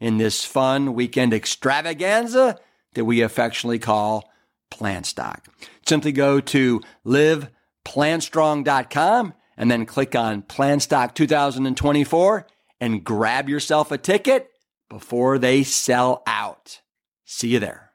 [0.00, 2.58] in this fun weekend extravaganza
[2.94, 4.28] that we affectionately call
[4.70, 5.46] Plant Stock.
[5.86, 12.46] Simply go to liveplantstrong.com and then click on Plant Stock 2024
[12.80, 14.50] and grab yourself a ticket
[14.88, 16.80] before they sell out.
[17.24, 17.92] See you there.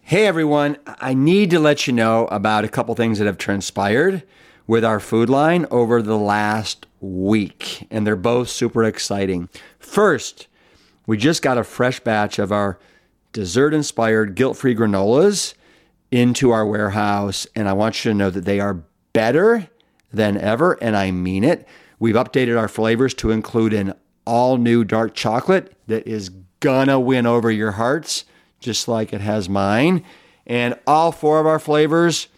[0.00, 4.22] Hey everyone, I need to let you know about a couple things that have transpired
[4.66, 9.50] with our food line over the last week, and they're both super exciting.
[9.78, 10.48] First,
[11.06, 12.78] we just got a fresh batch of our
[13.32, 15.54] dessert inspired guilt free granolas
[16.10, 18.82] into our warehouse, and I want you to know that they are
[19.12, 19.68] better
[20.12, 21.66] than ever, and I mean it.
[21.98, 23.94] We've updated our flavors to include an
[24.24, 26.30] all new dark chocolate that is
[26.60, 28.24] gonna win over your hearts,
[28.60, 30.04] just like it has mine.
[30.46, 32.28] And all four of our flavors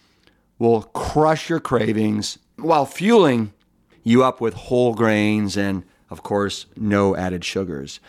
[0.57, 3.53] will crush your cravings while fueling
[4.03, 7.99] you up with whole grains and, of course, no added sugars.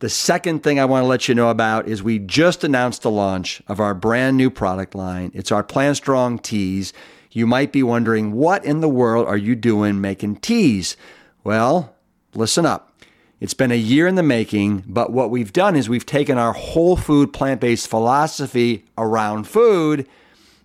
[0.00, 3.10] The second thing I want to let you know about is we just announced the
[3.10, 5.30] launch of our brand new product line.
[5.32, 6.92] It's our Plant Strong Teas.
[7.30, 10.98] You might be wondering, what in the world are you doing making teas?
[11.44, 11.94] Well,
[12.34, 12.92] listen up.
[13.40, 16.52] It's been a year in the making, but what we've done is we've taken our
[16.52, 20.06] whole food plant based philosophy around food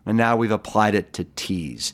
[0.06, 1.94] and now we've applied it to teas.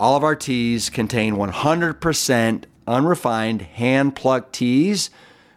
[0.00, 5.10] All of our teas contain 100% unrefined hand plucked teas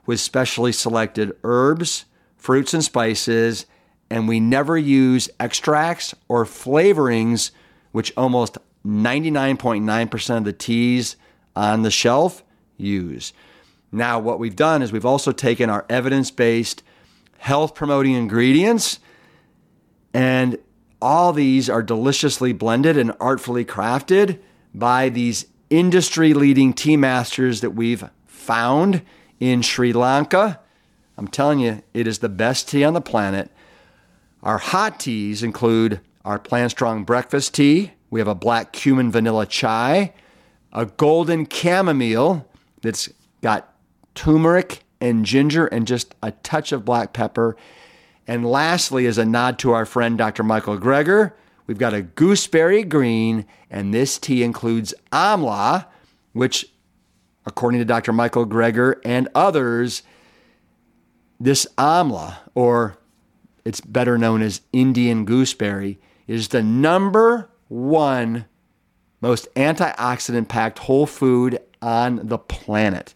[0.06, 2.06] with specially selected herbs,
[2.38, 3.66] fruits, and spices,
[4.10, 7.52] and we never use extracts or flavorings,
[7.92, 11.16] which almost 99.9% of the teas
[11.56, 12.44] on the shelf
[12.78, 13.34] use.
[13.92, 16.84] Now, what we've done is we've also taken our evidence based
[17.38, 19.00] health promoting ingredients,
[20.14, 20.58] and
[21.02, 24.40] all these are deliciously blended and artfully crafted
[24.74, 29.02] by these industry leading tea masters that we've found
[29.40, 30.60] in Sri Lanka.
[31.18, 33.50] I'm telling you, it is the best tea on the planet.
[34.44, 37.94] Our hot teas include our Plant Strong breakfast tea.
[38.10, 40.14] We have a black cumin vanilla chai,
[40.72, 42.48] a golden chamomile
[42.82, 43.10] that's
[43.42, 43.74] got
[44.14, 47.56] turmeric and ginger and just a touch of black pepper.
[48.28, 50.44] And lastly, as a nod to our friend Dr.
[50.44, 51.34] Michael Greger,
[51.68, 55.86] we've got a gooseberry green, and this tea includes amla,
[56.34, 56.68] which
[57.46, 58.12] According to Dr.
[58.12, 60.04] Michael Greger and others,
[61.40, 62.98] this amla, or
[63.64, 68.46] it's better known as Indian gooseberry, is the number one
[69.22, 73.14] most antioxidant packed whole food on the planet.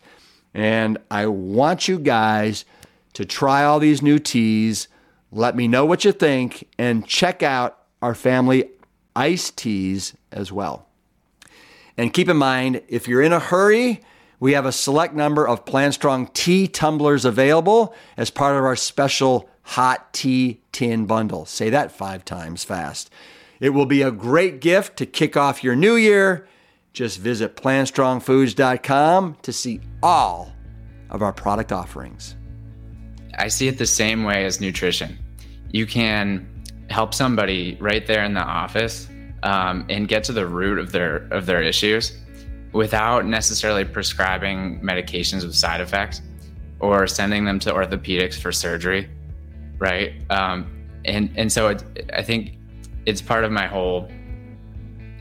[0.53, 2.66] And I want you guys
[3.13, 4.88] to try all these new teas.
[5.31, 8.69] Let me know what you think and check out our family
[9.15, 10.88] iced teas as well.
[11.98, 14.01] And keep in mind, if you're in a hurry,
[14.39, 19.50] we have a select number of PlantStrong tea tumblers available as part of our special
[19.63, 21.45] hot tea tin bundle.
[21.45, 23.12] Say that five times fast.
[23.59, 26.47] It will be a great gift to kick off your new year.
[26.94, 30.53] Just visit plantstrongfoods.com to see all
[31.09, 32.36] of our product offerings.
[33.38, 35.18] I see it the same way as nutrition.
[35.71, 39.07] You can help somebody right there in the office
[39.44, 42.18] um, and get to the root of their of their issues
[42.71, 46.21] without necessarily prescribing medications with side effects
[46.80, 49.10] or sending them to orthopedics for surgery,
[49.80, 50.13] right?
[50.30, 50.69] Um,
[51.06, 52.57] and and so it, I think
[53.06, 54.10] it's part of my whole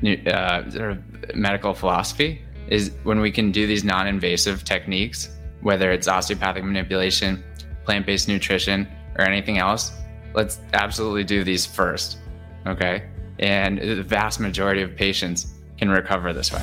[0.05, 5.31] uh, sort of medical philosophy is when we can do these non-invasive techniques,
[5.63, 7.43] whether it's osteopathic manipulation,
[7.85, 8.87] plant-based nutrition,
[9.17, 9.93] or anything else,
[10.35, 12.19] let's absolutely do these first.
[12.67, 13.09] Okay.
[13.39, 16.63] And the vast majority of patients can recover this way.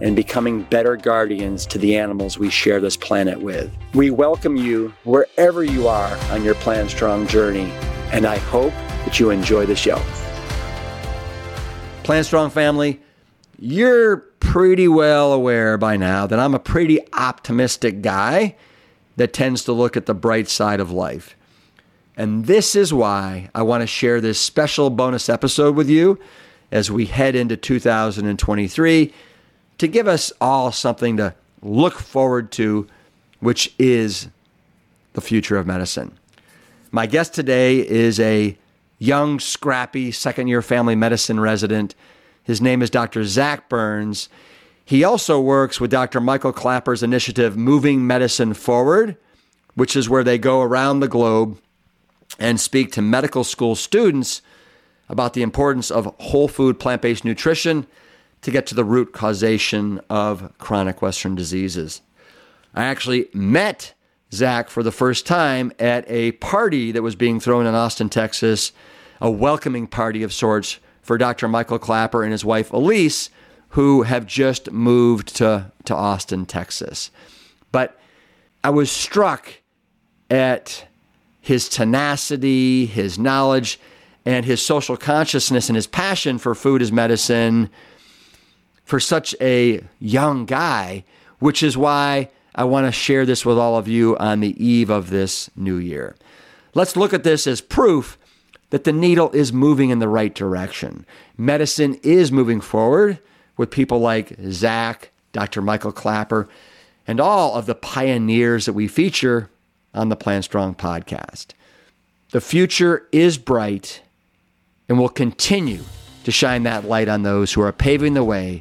[0.00, 3.70] and becoming better guardians to the animals we share this planet with.
[3.94, 7.70] We welcome you wherever you are on your Plant Strong journey,
[8.12, 8.72] and I hope
[9.04, 10.00] that you enjoy the show.
[12.02, 13.00] Plant Strong family,
[13.58, 18.56] you're pretty well aware by now that I'm a pretty optimistic guy
[19.16, 21.36] that tends to look at the bright side of life.
[22.16, 26.18] And this is why I want to share this special bonus episode with you
[26.70, 29.12] as we head into 2023
[29.78, 32.86] to give us all something to look forward to,
[33.40, 34.28] which is
[35.12, 36.16] the future of medicine.
[36.90, 38.56] My guest today is a
[38.98, 41.94] young, scrappy second year family medicine resident.
[42.42, 43.24] His name is Dr.
[43.24, 44.28] Zach Burns.
[44.84, 46.20] He also works with Dr.
[46.20, 49.16] Michael Klaper's initiative, Moving Medicine Forward,
[49.74, 51.58] which is where they go around the globe
[52.38, 54.42] and speak to medical school students
[55.08, 57.86] about the importance of whole food plant based nutrition
[58.46, 62.00] to get to the root causation of chronic Western diseases.
[62.76, 63.92] I actually met
[64.32, 68.70] Zach for the first time at a party that was being thrown in Austin, Texas,
[69.20, 71.48] a welcoming party of sorts for Dr.
[71.48, 73.30] Michael Klaper and his wife Elise,
[73.70, 77.10] who have just moved to, to Austin, Texas.
[77.72, 77.98] But
[78.62, 79.54] I was struck
[80.30, 80.86] at
[81.40, 83.80] his tenacity, his knowledge,
[84.24, 87.70] and his social consciousness and his passion for food as medicine
[88.86, 91.04] for such a young guy,
[91.40, 94.88] which is why I want to share this with all of you on the eve
[94.88, 96.16] of this new year.
[96.72, 98.16] Let's look at this as proof
[98.70, 101.04] that the needle is moving in the right direction.
[101.36, 103.18] Medicine is moving forward
[103.56, 105.60] with people like Zach, Dr.
[105.60, 106.48] Michael Klaper,
[107.06, 109.50] and all of the pioneers that we feature
[109.94, 111.48] on the Plant Strong podcast.
[112.30, 114.00] The future is bright
[114.88, 115.82] and will continue
[116.24, 118.60] to shine that light on those who are paving the way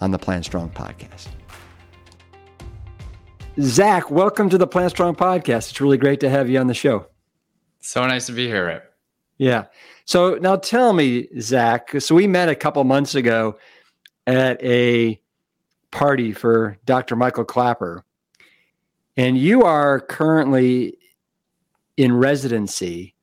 [0.00, 1.28] on the Plant Strong podcast.
[3.60, 5.70] Zach, welcome to the Plant Strong podcast.
[5.70, 7.06] It's really great to have you on the show.
[7.80, 8.92] So nice to be here, Rip.
[9.38, 9.66] Yeah.
[10.04, 12.00] So now tell me, Zach.
[12.00, 13.58] So we met a couple months ago
[14.26, 15.20] at a
[15.90, 17.16] party for Dr.
[17.16, 18.04] Michael Klaper,
[19.16, 20.98] and you are currently
[21.96, 23.14] in residency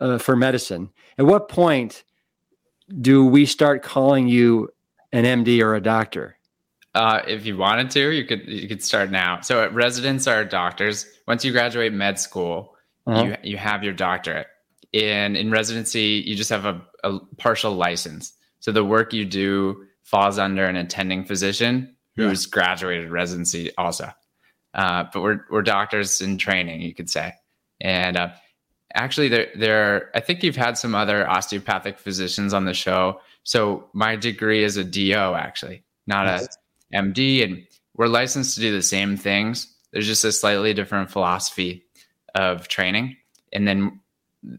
[0.00, 0.90] uh, for medicine.
[1.18, 2.04] At what point
[3.00, 4.68] do we start calling you
[5.12, 6.36] an MD or a doctor?
[6.94, 9.40] Uh, if you wanted to, you could you could start now.
[9.40, 11.06] So residents are doctors.
[11.28, 12.74] Once you graduate med school,
[13.06, 13.24] uh-huh.
[13.24, 14.48] you you have your doctorate.
[14.92, 18.32] And in residency, you just have a, a, partial license.
[18.58, 22.50] So the work you do falls under an attending physician who's yeah.
[22.50, 24.12] graduated residency also.
[24.74, 27.34] Uh, but we're we're doctors in training, you could say.
[27.80, 28.30] And uh,
[28.94, 33.88] actually, there there I think you've had some other osteopathic physicians on the show so
[33.92, 36.48] my degree is a DO actually, not a
[36.94, 37.66] MD, and
[37.96, 39.74] we're licensed to do the same things.
[39.92, 41.84] There's just a slightly different philosophy
[42.34, 43.16] of training,
[43.52, 44.00] and then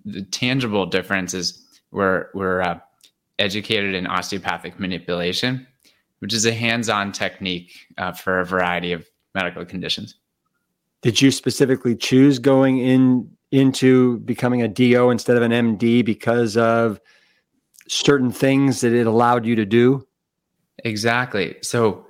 [0.06, 2.80] the tangible difference is we're we're uh,
[3.40, 5.66] educated in osteopathic manipulation,
[6.20, 10.16] which is a hands-on technique uh, for a variety of medical conditions.
[11.02, 16.56] Did you specifically choose going in into becoming a DO instead of an MD because
[16.56, 17.02] of
[17.88, 20.06] certain things that it allowed you to do?
[20.84, 21.56] Exactly.
[21.62, 22.06] So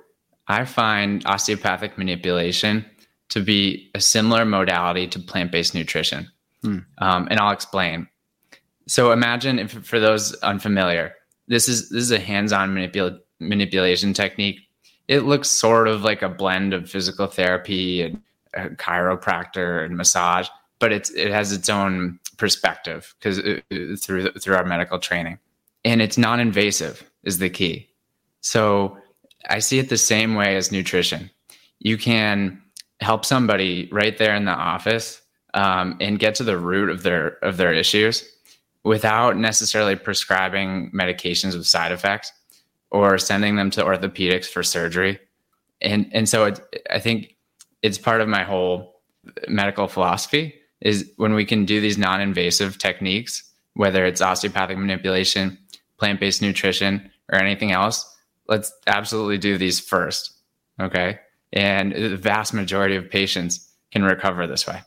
[0.48, 2.84] I find osteopathic manipulation
[3.30, 6.30] to be a similar modality to plant based nutrition.
[6.62, 6.78] Hmm.
[6.98, 8.08] Um, and I'll explain.
[8.86, 11.14] So imagine if for those unfamiliar,
[11.48, 14.60] this is this is a hands-on manipul- manipulation technique.
[15.08, 18.22] It looks sort of like a blend of physical therapy and
[18.78, 20.48] chiropractor and massage,
[20.78, 23.38] but it's it has its own perspective because
[24.02, 25.38] through through our medical training
[25.84, 27.88] and it's non-invasive is the key.
[28.40, 28.98] So
[29.48, 31.30] I see it the same way as nutrition.
[31.78, 32.62] You can
[33.00, 35.20] help somebody right there in the office
[35.54, 38.28] um, and get to the root of their of their issues
[38.84, 42.32] without necessarily prescribing medications with side effects
[42.90, 45.18] or sending them to orthopedics for surgery.
[45.80, 46.60] And and so it,
[46.90, 47.36] I think
[47.82, 49.00] it's part of my whole
[49.48, 55.58] medical philosophy is when we can do these non-invasive techniques, whether it's osteopathic manipulation,
[56.02, 58.12] plant-based nutrition, or anything else,
[58.48, 60.32] let's absolutely do these first.
[60.80, 61.20] Okay.
[61.52, 64.80] And the vast majority of patients can recover this way.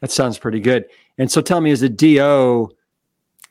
[0.00, 0.84] That sounds pretty good.
[1.18, 2.70] And so tell me, as a DO,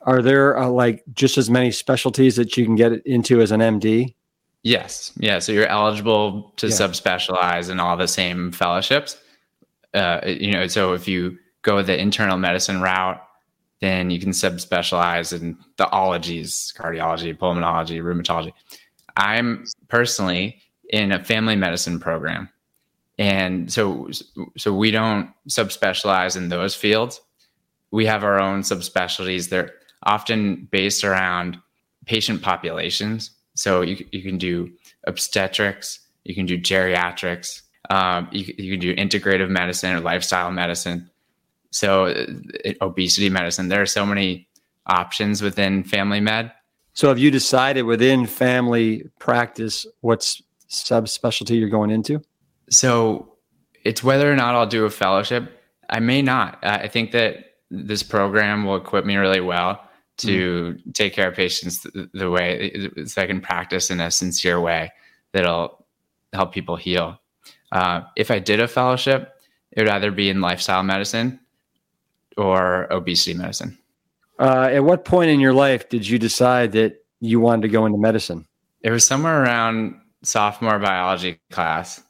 [0.00, 3.60] are there uh, like just as many specialties that you can get into as an
[3.60, 4.14] MD?
[4.62, 5.12] Yes.
[5.18, 5.40] Yeah.
[5.40, 6.72] So you're eligible to yeah.
[6.72, 9.18] subspecialize in all the same fellowships.
[9.92, 13.20] Uh, you know, so if you go the internal medicine route,
[13.80, 18.52] then you can subspecialize in the ologies, cardiology, pulmonology, rheumatology.
[19.16, 22.48] I'm personally in a family medicine program.
[23.18, 24.10] And so
[24.56, 27.20] so we don't subspecialize in those fields.
[27.90, 29.48] We have our own subspecialties.
[29.48, 31.58] They're often based around
[32.04, 33.30] patient populations.
[33.54, 34.70] So you, you can do
[35.06, 41.10] obstetrics, you can do geriatrics, um, you, you can do integrative medicine or lifestyle medicine.
[41.76, 43.68] So uh, obesity medicine.
[43.68, 44.48] There are so many
[44.86, 46.52] options within family med
[46.96, 50.40] so have you decided within family practice what's
[50.70, 52.22] subspecialty you're going into?
[52.70, 53.36] So
[53.84, 55.60] it's whether or not I'll do a fellowship.
[55.90, 56.58] I may not.
[56.62, 59.82] I think that this program will equip me really well
[60.18, 64.10] to mm take care of patients the, the way so I can practice in a
[64.10, 64.90] sincere way
[65.32, 65.84] that'll
[66.32, 67.20] help people heal.
[67.70, 69.34] Uh, if I did a fellowship,
[69.72, 71.38] it would either be in lifestyle medicine
[72.36, 73.78] or obesity medicine.
[74.38, 77.86] Uh, at what point in your life did you decide that you wanted to go
[77.86, 78.46] into medicine?
[78.82, 82.02] It was somewhere around sophomore biology class.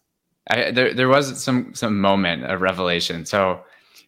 [0.50, 3.26] I, there, there was some some moment of revelation.
[3.26, 3.62] So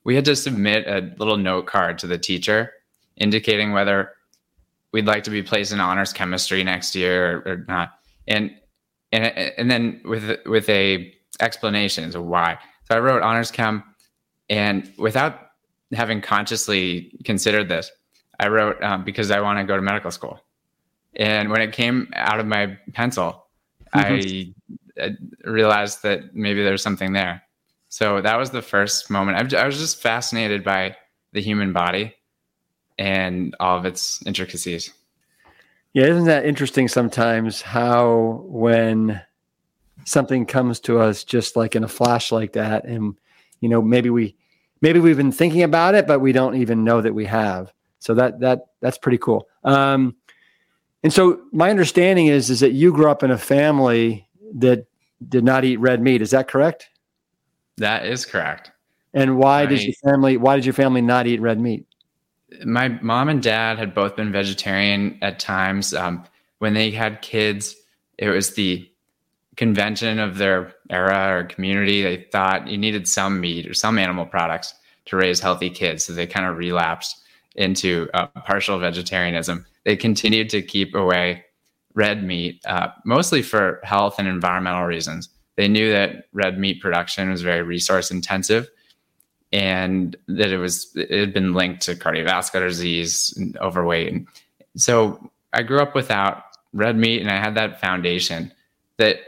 [0.04, 2.72] we had to submit a little note card to the teacher
[3.16, 4.12] indicating whether
[4.92, 8.54] we'd like to be placed in honors chemistry next year or, or not, and
[9.12, 12.58] and and then with with a explanation of why.
[12.84, 13.82] So I wrote honors chem,
[14.48, 15.47] and without
[15.92, 17.90] having consciously considered this,
[18.38, 20.40] I wrote um, because I want to go to medical school.
[21.16, 23.46] And when it came out of my pencil,
[23.94, 24.50] mm-hmm.
[24.98, 27.42] I, I, realized that maybe there's something there.
[27.88, 29.54] So that was the first moment.
[29.54, 30.96] I, I was just fascinated by
[31.32, 32.14] the human body
[32.98, 34.92] and all of its intricacies.
[35.94, 39.22] Yeah, isn't that interesting sometimes how when
[40.04, 43.14] something comes to us just like in a flash like that and
[43.60, 44.34] you know maybe we
[44.80, 48.14] maybe we've been thinking about it but we don't even know that we have so
[48.14, 49.48] that that that's pretty cool.
[49.64, 50.16] Um,
[51.02, 54.86] and so my understanding is is that you grew up in a family that
[55.28, 56.22] did not eat red meat.
[56.22, 56.88] Is that correct?
[57.76, 58.70] That is correct.
[59.14, 61.86] And why did your family why did your family not eat red meat?
[62.64, 65.92] My mom and dad had both been vegetarian at times.
[65.92, 66.24] Um,
[66.58, 67.76] when they had kids,
[68.16, 68.90] it was the
[69.58, 72.02] convention of their era or community.
[72.02, 74.72] They thought you needed some meat or some animal products
[75.06, 76.04] to raise healthy kids.
[76.04, 77.20] So they kind of relapsed
[77.56, 79.66] into uh, partial vegetarianism.
[79.84, 81.44] They continued to keep away
[81.94, 85.28] red meat, uh, mostly for health and environmental reasons.
[85.56, 88.68] They knew that red meat production was very resource intensive
[89.50, 94.12] and that it was it had been linked to cardiovascular disease and overweight.
[94.12, 94.28] And
[94.76, 98.52] so I grew up without red meat and I had that foundation
[98.98, 99.18] that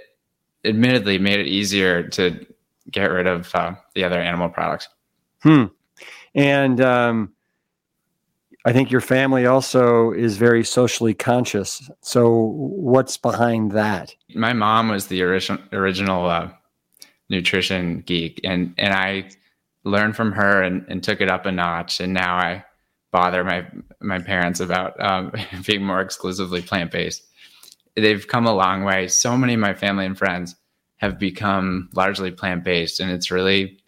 [0.65, 2.47] admittedly made it easier to
[2.91, 4.89] get rid of uh, the other animal products.
[5.43, 5.67] Hmm.
[6.35, 7.33] And um,
[8.65, 11.91] I think your family also is very socially conscious.
[12.03, 14.15] So, what's behind that?
[14.35, 16.51] My mom was the original original uh,
[17.29, 19.31] nutrition geek, and and I
[19.85, 22.01] learned from her and, and took it up a notch.
[22.01, 22.65] And now I
[23.13, 23.67] bother my
[24.01, 25.33] my parents about um,
[25.67, 27.27] being more exclusively plant based.
[27.97, 29.09] They've come a long way.
[29.09, 30.57] So many of my family and friends
[30.97, 33.83] have become largely plant based, and it's really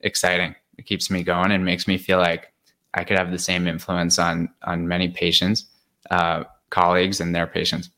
[0.00, 0.54] exciting.
[0.78, 2.52] It keeps me going and makes me feel like
[2.94, 5.66] I could have the same influence on on many patients,
[6.10, 7.90] uh, colleagues, and their patients.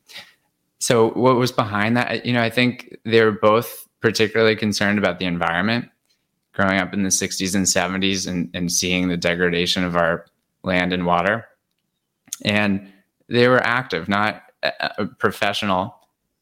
[0.79, 2.27] So, what was behind that?
[2.27, 5.89] You know, I think they were both particularly concerned about the environment.
[6.53, 10.25] Growing up in the 60s and 70s and, and seeing the degradation of our
[10.63, 11.45] land and water.
[12.47, 12.91] And
[13.29, 14.43] they were active, not
[14.99, 15.95] a professional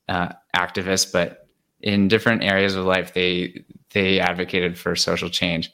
[0.09, 1.49] uh, activists, but
[1.81, 5.71] in different areas of life, they they advocated for social change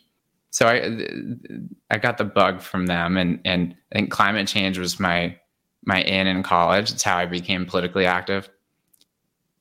[0.50, 4.98] so I I got the bug from them, and and I think climate change was
[5.00, 5.36] my
[5.84, 6.90] my in in college.
[6.90, 8.48] It's how I became politically active,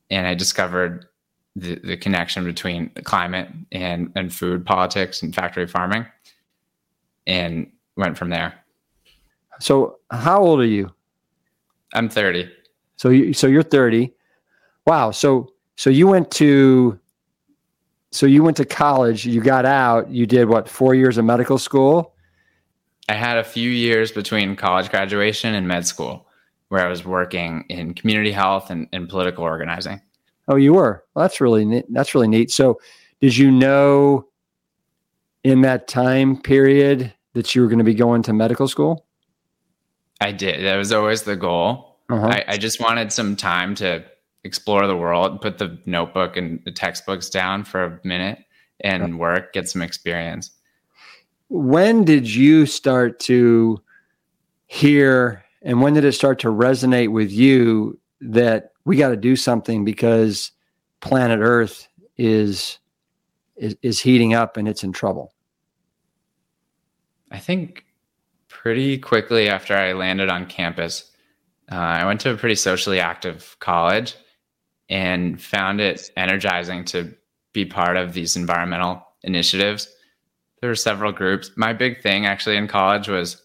[0.09, 1.05] and I discovered
[1.55, 6.07] the, the connection between climate and and food politics and factory farming,
[7.27, 8.55] and went from there.
[9.59, 10.91] So, how old are you?
[11.93, 12.49] I'm 30.
[12.99, 14.13] So you so you're 30.
[14.85, 15.11] Wow.
[15.11, 16.99] So so you went to
[18.11, 21.57] so you went to college, you got out, you did what, four years of medical
[21.57, 22.13] school?
[23.07, 26.27] I had a few years between college graduation and med school
[26.67, 30.01] where I was working in community health and, and political organizing.
[30.49, 31.05] Oh, you were.
[31.13, 31.85] Well, that's really neat.
[31.89, 32.51] That's really neat.
[32.51, 32.81] So,
[33.21, 34.27] did you know
[35.45, 39.05] in that time period that you were going to be going to medical school?
[40.19, 40.65] I did.
[40.65, 41.88] That was always the goal.
[42.09, 42.27] Uh-huh.
[42.27, 44.03] I, I just wanted some time to
[44.43, 48.39] explore the world, put the notebook and the textbooks down for a minute
[48.81, 50.51] and work, get some experience.
[51.49, 53.81] When did you start to
[54.67, 59.35] hear and when did it start to resonate with you that we got to do
[59.35, 60.51] something because
[61.01, 61.87] planet Earth
[62.17, 62.79] is,
[63.55, 65.33] is is heating up and it's in trouble?
[67.31, 67.85] I think
[68.47, 71.08] pretty quickly after I landed on campus,
[71.71, 74.15] uh, I went to a pretty socially active college
[74.89, 77.13] and found it energizing to
[77.53, 79.87] be part of these environmental initiatives.
[80.61, 81.51] There were several groups.
[81.55, 83.41] My big thing actually in college was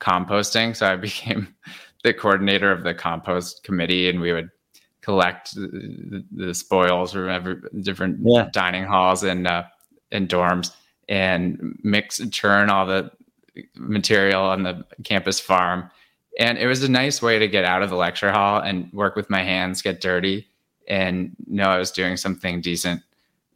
[0.00, 0.74] composting.
[0.74, 1.54] So I became
[2.02, 4.50] the coordinator of the compost committee and we would
[5.02, 8.48] collect the, the spoils from every different yeah.
[8.52, 9.64] dining halls and uh,
[10.12, 10.74] and dorms
[11.08, 13.10] and mix and churn all the
[13.74, 15.90] material on the campus farm.
[16.38, 19.16] And it was a nice way to get out of the lecture hall and work
[19.16, 20.46] with my hands, get dirty,
[20.88, 23.02] and know I was doing something decent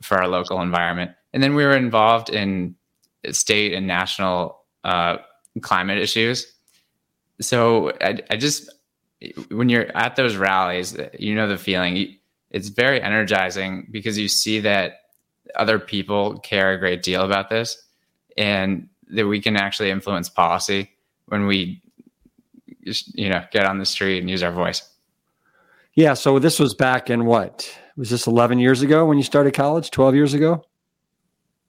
[0.01, 1.13] for our local environment.
[1.33, 2.75] And then we were involved in
[3.31, 5.19] state and national uh,
[5.61, 6.53] climate issues.
[7.41, 8.71] So I, I, just,
[9.51, 12.17] when you're at those rallies, you know the feeling.
[12.51, 15.01] It's very energizing because you see that
[15.57, 17.83] other people care a great deal about this
[18.37, 20.91] and that we can actually influence policy
[21.27, 21.83] when we
[22.85, 24.89] just, you know, get on the street and use our voice.
[25.95, 26.15] Yeah.
[26.15, 27.69] So this was back in what?
[27.97, 29.91] Was this 11 years ago when you started college?
[29.91, 30.65] 12 years ago?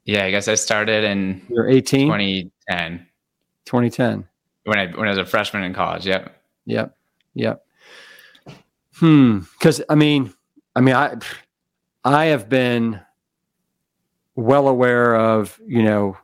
[0.04, 2.06] Yeah, I guess I started in You're 18?
[2.06, 3.06] 2010.
[3.64, 4.28] 2010.
[4.64, 6.06] When I when I was a freshman in college.
[6.06, 6.40] Yep.
[6.66, 6.96] Yep.
[7.34, 7.64] Yep.
[8.94, 9.40] Hmm.
[9.58, 10.32] Because I mean,
[10.74, 11.16] I mean, I
[12.04, 13.00] I have been
[14.36, 16.16] well aware of you know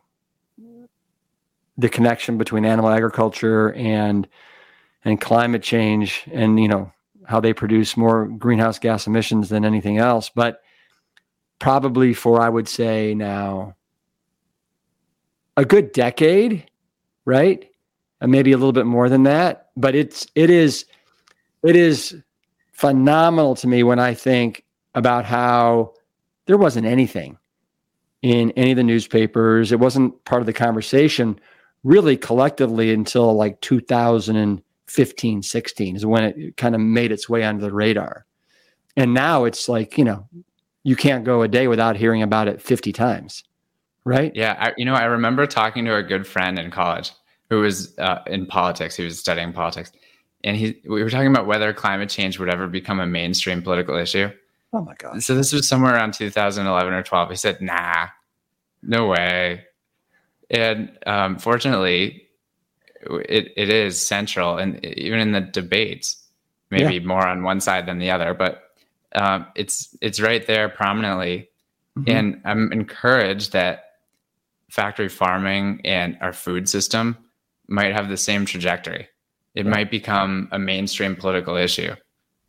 [1.78, 4.28] the connection between animal agriculture and
[5.04, 6.92] and climate change, and you know
[7.26, 10.30] how they produce more greenhouse gas emissions than anything else.
[10.34, 10.62] But
[11.58, 13.76] probably for I would say now
[15.56, 16.68] a good decade,
[17.24, 17.68] right?
[18.20, 19.70] And maybe a little bit more than that.
[19.76, 20.86] But it's it is
[21.62, 22.16] it is
[22.72, 25.94] phenomenal to me when I think about how
[26.46, 27.38] there wasn't anything
[28.22, 29.72] in any of the newspapers.
[29.72, 31.38] It wasn't part of the conversation
[31.84, 33.60] really collectively until like
[34.94, 38.26] 2015, 16 is when it kind of made its way under the radar.
[38.96, 40.28] And now it's like, you know,
[40.84, 43.44] you can't go a day without hearing about it 50 times
[44.04, 44.34] right?
[44.34, 47.12] Yeah, I, you know, I remember talking to a good friend in college
[47.50, 48.96] who was uh, in politics.
[48.96, 49.92] He was studying politics,
[50.44, 53.96] and he we were talking about whether climate change would ever become a mainstream political
[53.96, 54.30] issue.
[54.72, 55.22] Oh my god!
[55.22, 57.30] So this was somewhere around 2011 or 12.
[57.30, 58.08] He said, "Nah,
[58.82, 59.64] no way."
[60.50, 62.21] And um, fortunately,
[63.28, 66.22] it it is central, and even in the debates,
[66.70, 67.06] maybe yeah.
[67.06, 68.70] more on one side than the other, but
[69.14, 71.48] um, it's it's right there prominently.
[71.98, 72.10] Mm-hmm.
[72.10, 73.96] And I'm encouraged that
[74.70, 77.18] factory farming and our food system
[77.68, 79.08] might have the same trajectory.
[79.54, 79.70] It yeah.
[79.70, 81.94] might become a mainstream political issue.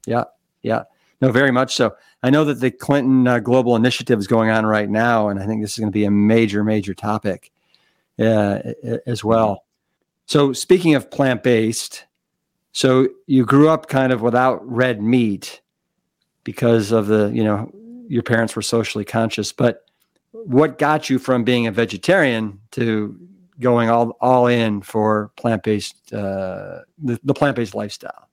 [0.06, 0.24] Yeah,
[0.62, 0.84] yeah,
[1.24, 1.96] no, very much so.
[2.22, 5.46] I know that the Clinton uh, Global Initiative is going on right now, and I
[5.46, 7.50] think this is going to be a major, major topic
[8.20, 8.60] uh,
[9.06, 9.63] as well.
[10.25, 12.05] So, speaking of plant based,
[12.71, 15.62] so you grew up kind of without red meat
[16.43, 17.71] because of the, you know,
[18.07, 19.86] your parents were socially conscious, but
[20.31, 23.17] what got you from being a vegetarian to
[23.59, 28.27] going all all in for plant based uh, the, the plant based lifestyle?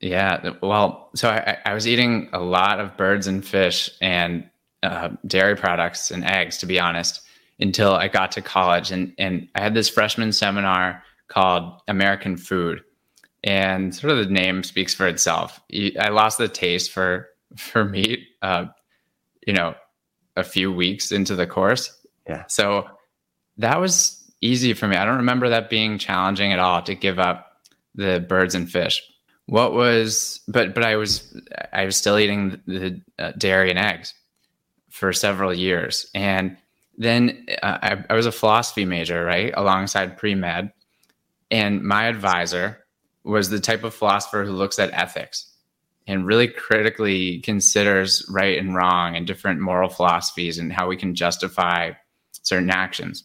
[0.00, 4.48] Yeah, well, so I, I, was eating a lot of birds and fish and
[4.82, 7.20] uh, dairy products and eggs, to be honest,
[7.60, 12.82] until I got to college, and and I had this freshman seminar called American Food,
[13.42, 15.60] and sort of the name speaks for itself.
[16.00, 18.20] I lost the taste for for meat.
[18.42, 18.66] Uh,
[19.46, 19.74] you know,
[20.36, 21.96] a few weeks into the course.
[22.28, 22.44] Yeah.
[22.48, 22.86] So
[23.58, 24.96] that was easy for me.
[24.96, 27.62] I don't remember that being challenging at all to give up
[27.94, 29.02] the birds and fish.
[29.46, 31.36] What was, but but I was
[31.72, 34.14] I was still eating the uh, dairy and eggs
[34.90, 36.56] for several years, and
[36.96, 40.72] then uh, I, I was a philosophy major, right, alongside pre med,
[41.52, 42.82] and my advisor
[43.24, 45.52] was the type of philosopher who looks at ethics
[46.06, 51.14] and really critically considers right and wrong and different moral philosophies and how we can
[51.14, 51.92] justify
[52.32, 53.24] certain actions.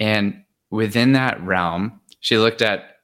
[0.00, 2.96] And within that realm, she looked at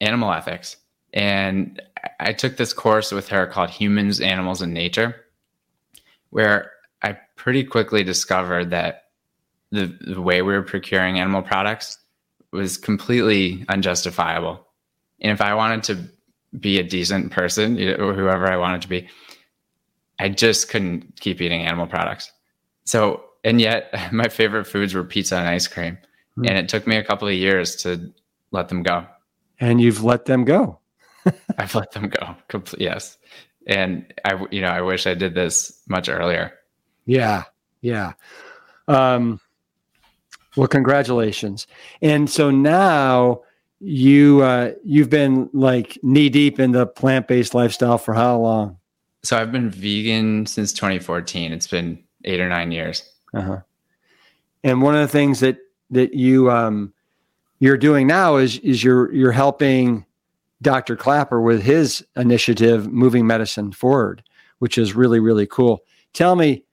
[0.00, 0.78] animal ethics.
[1.12, 1.80] And
[2.18, 5.14] I took this course with her called Humans, Animals, and Nature,
[6.30, 9.10] where I pretty quickly discovered that
[9.70, 11.98] the, the way we were procuring animal products
[12.52, 14.66] was completely unjustifiable.
[15.20, 19.08] And if I wanted to be a decent person, or whoever I wanted to be,
[20.18, 22.30] I just couldn't keep eating animal products.
[22.84, 25.98] So, and yet my favorite foods were pizza and ice cream.
[26.36, 26.48] Mm.
[26.48, 28.12] And it took me a couple of years to
[28.50, 29.06] let them go.
[29.60, 30.78] And you've let them go.
[31.58, 32.34] I've let them go.
[32.78, 33.18] Yes.
[33.66, 36.52] And I, you know, I wish I did this much earlier.
[37.04, 37.44] Yeah.
[37.82, 38.14] Yeah.
[38.88, 39.40] Um,
[40.56, 41.66] well, congratulations.
[42.02, 43.42] And so now
[43.80, 48.76] you uh, you've been like knee deep in the plant based lifestyle for how long?
[49.22, 51.52] So I've been vegan since 2014.
[51.52, 53.10] It's been eight or nine years.
[53.34, 53.60] Uh-huh.
[54.64, 55.58] And one of the things that
[55.90, 56.92] that you um,
[57.58, 60.04] you're doing now is is you're you're helping
[60.62, 60.96] Dr.
[60.96, 64.22] Klaper with his initiative, moving medicine forward,
[64.58, 65.80] which is really really cool.
[66.12, 66.64] Tell me,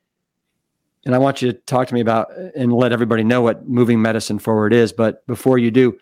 [1.05, 4.01] and I want you to talk to me about and let everybody know what moving
[4.01, 4.91] medicine forward is.
[4.91, 5.97] But before you do,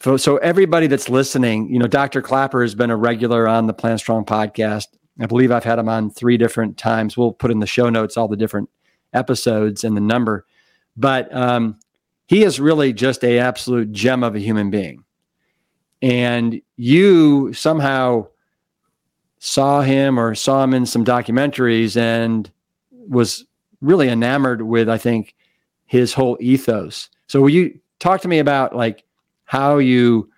[0.00, 2.20] so, so everybody that's listening, you know, Dr.
[2.20, 4.88] Klaper has been a regular on the Plant Strong podcast.
[5.20, 7.16] I believe I've had him on three different times.
[7.16, 8.68] We'll put in the show notes all the different
[9.12, 10.44] episodes and the number,
[10.96, 11.78] but um,
[12.26, 15.04] he is really just a absolute gem of a human being.
[16.02, 18.26] And you somehow
[19.38, 22.50] saw him or saw him in some documentaries and
[22.90, 23.46] was
[23.84, 25.34] really enamored with, I think,
[25.86, 27.08] his whole ethos.
[27.26, 29.04] So, will you talk to me about like
[29.44, 30.28] how you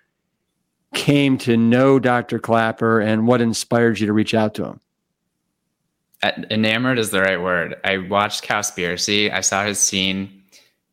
[0.93, 2.39] came to know Dr.
[2.39, 4.79] Clapper and what inspired you to reach out to him.
[6.23, 7.75] Uh, enamored is the right word.
[7.83, 9.31] I watched Cowspiracy.
[9.31, 10.43] I saw his scene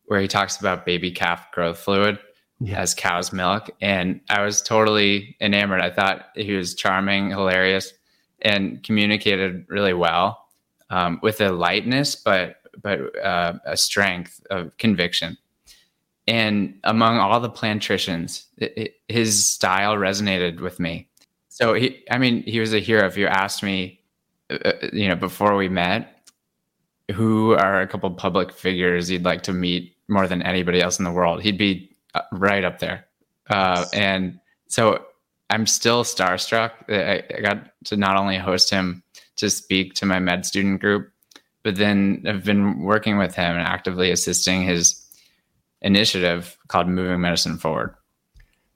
[0.05, 2.19] where he talks about baby calf growth fluid
[2.59, 2.79] yeah.
[2.79, 5.81] as cow's milk, and I was totally enamored.
[5.81, 7.91] I thought he was charming, hilarious,
[8.43, 10.44] and communicated really well
[10.89, 15.37] um, with a lightness, but but uh, a strength of conviction
[16.27, 18.45] and among all the plantricians,
[19.07, 21.07] his style resonated with me.
[21.49, 23.05] So he, I mean, he was a hero.
[23.05, 24.01] If you asked me,
[24.49, 26.11] uh, uh, you know, before we met,
[27.13, 31.05] who are a couple public figures you'd like to meet more than anybody else in
[31.05, 33.05] the world, he'd be uh, right up there.
[33.51, 35.05] Uh, and so
[35.51, 36.71] I'm still starstruck.
[36.89, 39.03] I, I got to not only host him
[39.37, 41.11] to speak to my med student group,
[41.63, 45.01] but then I've been working with him and actively assisting his
[45.81, 47.95] initiative called Moving Medicine Forward.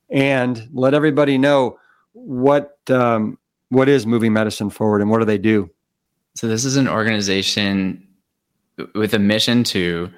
[0.10, 1.80] And let everybody know
[2.14, 3.38] what um,
[3.70, 5.70] what is Moving Medicine Forward and what do they do?
[6.36, 8.08] So this is an organization
[8.96, 10.10] with a mission to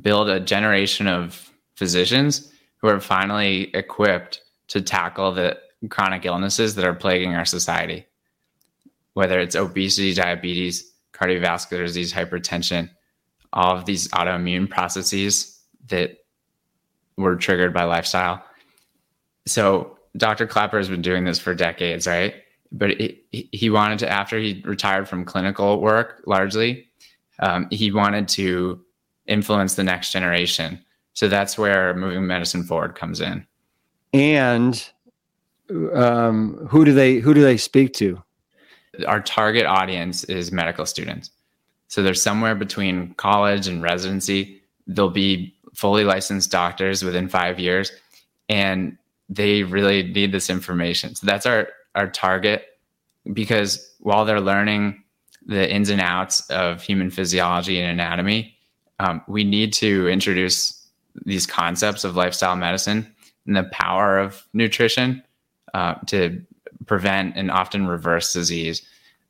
[0.00, 5.58] build a generation of physicians who are finally equipped to tackle the
[5.88, 8.06] chronic illnesses that are plaguing our society,
[9.14, 12.90] whether it's obesity, diabetes, cardiovascular disease, hypertension,
[13.52, 16.18] all of these autoimmune processes that
[17.16, 18.42] were triggered by lifestyle.
[19.46, 20.46] So Dr.
[20.46, 22.34] Klaper has been doing this for decades, right?
[22.72, 26.88] But he, he wanted to, after he retired from clinical work largely,
[27.40, 28.80] um, he wanted to
[29.26, 30.84] influence the next generation.
[31.14, 33.46] So that's where moving medicine forward comes in.
[34.12, 34.82] And
[35.94, 38.22] um, who do they who do they speak to?
[39.06, 41.30] Our target audience is medical students.
[41.88, 44.62] So they're somewhere between college and residency.
[44.86, 47.92] They'll be fully licensed doctors within five years,
[48.48, 48.96] and
[49.28, 51.14] they really need this information.
[51.14, 52.66] So that's our our target
[53.32, 55.02] because while they're learning
[55.46, 58.56] the ins and outs of human physiology and anatomy,
[58.98, 60.86] um, we need to introduce
[61.24, 63.06] these concepts of lifestyle medicine
[63.46, 65.22] and the power of nutrition
[65.74, 66.44] uh, to
[66.86, 68.82] prevent and often reverse disease.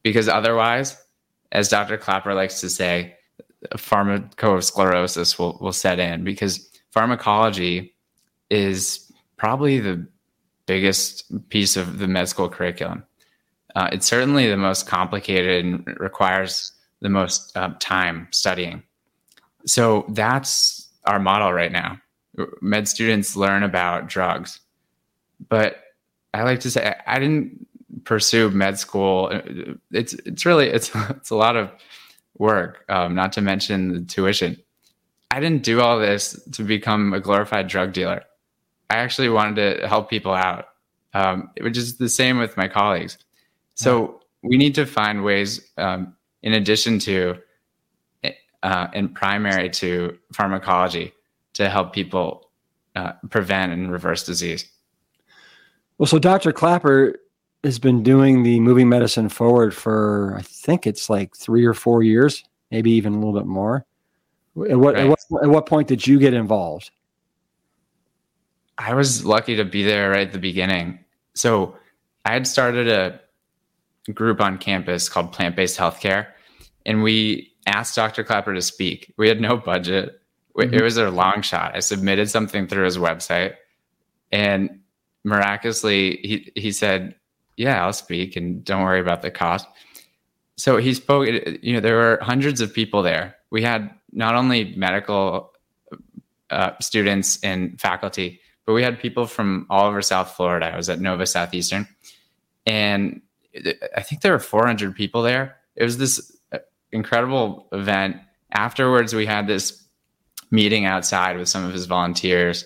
[0.03, 0.97] Because otherwise,
[1.53, 1.99] as Dr.
[1.99, 3.17] Klaper likes to say,
[3.75, 7.95] pharmacosclerosis will, will set in because pharmacology
[8.49, 10.07] is probably the
[10.67, 13.05] biggest piece of the med school curriculum.
[13.77, 18.83] Uh, it's certainly the most complicated and requires the most uh, time studying.
[19.67, 21.99] So that's our model right now.
[22.61, 24.61] Med students learn about drugs,
[25.49, 25.83] but
[26.33, 27.67] I like to say I didn't
[28.05, 29.31] pursue med school.
[29.91, 31.71] It's it's really it's it's a lot of
[32.39, 34.57] work, um, not to mention the tuition.
[35.31, 38.23] I didn't do all this to become a glorified drug dealer.
[38.89, 40.71] I actually wanted to help people out,
[41.15, 43.17] um, which is the same with my colleagues.
[43.75, 47.37] So we need to find ways, um, in addition to
[48.63, 51.13] uh, in primary to pharmacology,
[51.55, 52.51] to help people
[52.97, 54.71] uh, prevent and reverse disease.
[56.01, 56.51] Well, so Dr.
[56.51, 57.21] Klaper
[57.63, 62.03] has been doing the moving medicine forward for I think it's like three or four
[62.03, 63.85] years, maybe even a little bit more.
[64.71, 65.05] At what, right.
[65.05, 66.91] at what, at what point did you get involved?
[68.79, 71.01] I was lucky to be there right at the beginning.
[71.35, 71.77] So
[72.25, 73.21] I had started a
[74.15, 76.29] group on campus called Plant Based Healthcare,
[76.87, 78.25] and we asked Dr.
[78.25, 79.13] Klaper to speak.
[79.19, 80.19] We had no budget.
[80.57, 80.73] Mm-hmm.
[80.73, 81.77] It was a long shot.
[81.77, 83.57] I submitted something through his website,
[84.33, 84.80] and
[85.25, 87.15] miraculously, he he said,
[87.57, 89.67] "Yeah, I'll speak, and don't worry about the cost."
[90.57, 91.27] So he spoke.
[91.63, 93.37] You know, there were hundreds of people there.
[93.51, 95.53] We had not only medical
[96.51, 100.67] uh, students and faculty, but we had people from all over South Florida.
[100.67, 101.89] I was at Nova Southeastern,
[102.67, 103.21] and
[103.97, 105.57] I think there were 400 people there.
[105.77, 106.59] It was this uh,
[106.93, 108.17] incredible event.
[108.53, 109.85] Afterwards, we had this
[110.51, 112.65] meeting outside with some of his volunteers,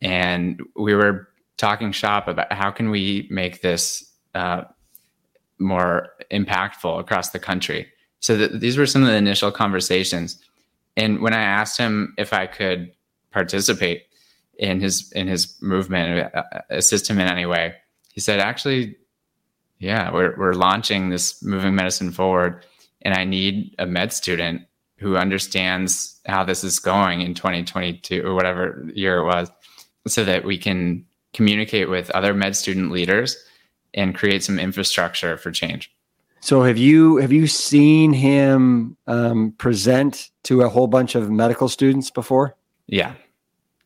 [0.00, 1.28] and we were
[1.60, 4.62] talking shop about how can we make this uh,
[5.58, 7.86] more impactful across the country.
[8.20, 10.42] So th- these were some of the initial conversations.
[10.96, 12.92] And when I asked him if I could
[13.30, 14.04] participate
[14.58, 17.74] in his in his movement, uh, assist him in any way,
[18.12, 18.96] he said, "Actually,
[19.78, 22.64] yeah, we're we're launching this moving medicine forward,
[23.02, 24.62] and I need a med student
[24.96, 29.50] who understands how this is going in 2022 or whatever year it was,
[30.06, 33.36] so that we can communicate with other med student leaders
[33.94, 35.92] and create some infrastructure for change."
[36.40, 41.68] So have you have you seen him um, present to a whole bunch of medical
[41.68, 42.56] students before?
[42.86, 43.14] Yeah,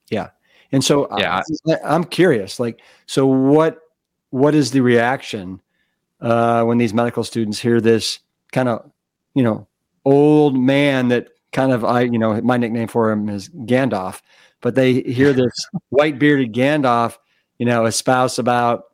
[0.08, 0.30] yeah.
[0.70, 1.42] And so yeah.
[1.68, 3.80] I, I'm curious, like, so what
[4.30, 5.60] what is the reaction
[6.20, 8.18] uh, when these medical students hear this
[8.52, 8.90] kind of,
[9.34, 9.66] you know,
[10.04, 14.20] old man that kind of I, you know, my nickname for him is Gandalf,
[14.60, 15.52] but they hear this
[15.90, 17.18] white bearded Gandalf,
[17.58, 18.84] you know, espouse about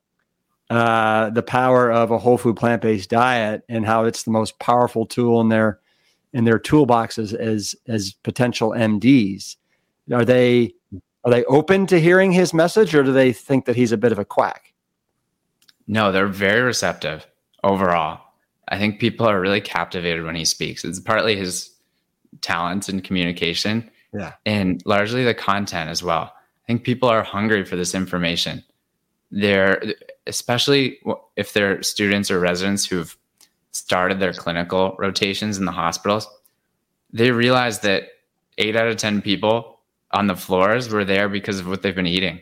[0.70, 4.59] uh, the power of a whole food plant based diet and how it's the most
[4.59, 5.81] powerful tool in their
[6.33, 9.57] in their toolboxes as as potential MDs.
[10.12, 10.75] Are they
[11.25, 14.12] are they open to hearing his message, or do they think that he's a bit
[14.12, 14.73] of a quack?
[15.87, 17.27] No, they're very receptive
[17.64, 18.20] overall.
[18.68, 20.85] I think people are really captivated when he speaks.
[20.85, 21.70] It's partly his
[22.40, 23.90] talents and communication.
[24.14, 24.35] Yeah.
[24.46, 26.33] And largely the content as well.
[26.71, 28.63] I think people are hungry for this information.
[29.33, 29.83] They're
[30.29, 31.01] especially
[31.35, 33.17] if they're students or residents who've
[33.73, 36.29] started their clinical rotations in the hospitals,
[37.13, 38.05] they realize that
[38.59, 39.81] eight out of 10 people
[40.13, 42.41] on the floors were there because of what they've been eating.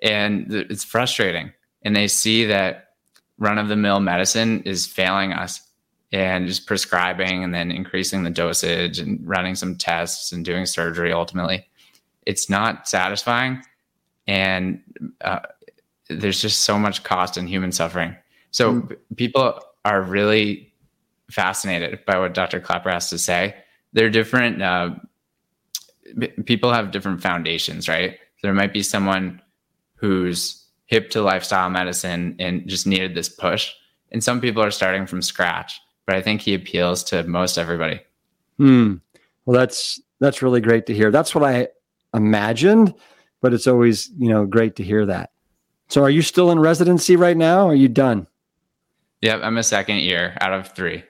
[0.00, 2.94] And it's frustrating and they see that
[3.36, 5.60] run of the mill medicine is failing us
[6.10, 11.12] and just prescribing and then increasing the dosage and running some tests and doing surgery
[11.12, 11.66] ultimately
[12.26, 13.62] it's not satisfying
[14.26, 14.80] and
[15.22, 15.40] uh,
[16.08, 18.16] there's just so much cost and human suffering
[18.50, 18.96] so mm.
[19.16, 20.72] people are really
[21.30, 23.54] fascinated by what dr klaper has to say
[23.92, 24.90] they're different uh,
[26.44, 29.40] people have different foundations right there might be someone
[29.94, 33.72] who's hip to lifestyle medicine and just needed this push.
[34.10, 38.00] And some people are starting from scratch, but I think he appeals to most everybody.
[38.58, 38.96] Hmm.
[39.46, 41.10] Well, that's that's really great to hear.
[41.10, 41.68] That's what I
[42.14, 42.94] imagined,
[43.40, 45.30] but it's always you know great to hear that.
[45.88, 47.68] So, are you still in residency right now?
[47.68, 48.26] are you done?
[49.20, 51.04] Yep, I'm a second year out of three.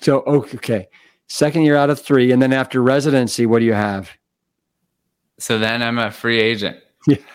[0.00, 0.88] So, okay,
[1.28, 4.10] second year out of three, and then after residency, what do you have?
[5.38, 6.78] So then I'm a free agent.
[7.06, 7.16] Yeah.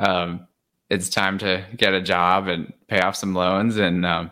[0.00, 0.46] Um,
[0.90, 4.30] it's time to get a job and pay off some loans and um,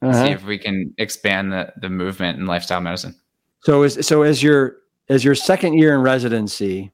[0.00, 0.26] uh-huh.
[0.26, 3.16] see if we can expand the, the movement in lifestyle medicine.
[3.64, 4.76] So as so as your
[5.08, 6.92] as your second year in residency,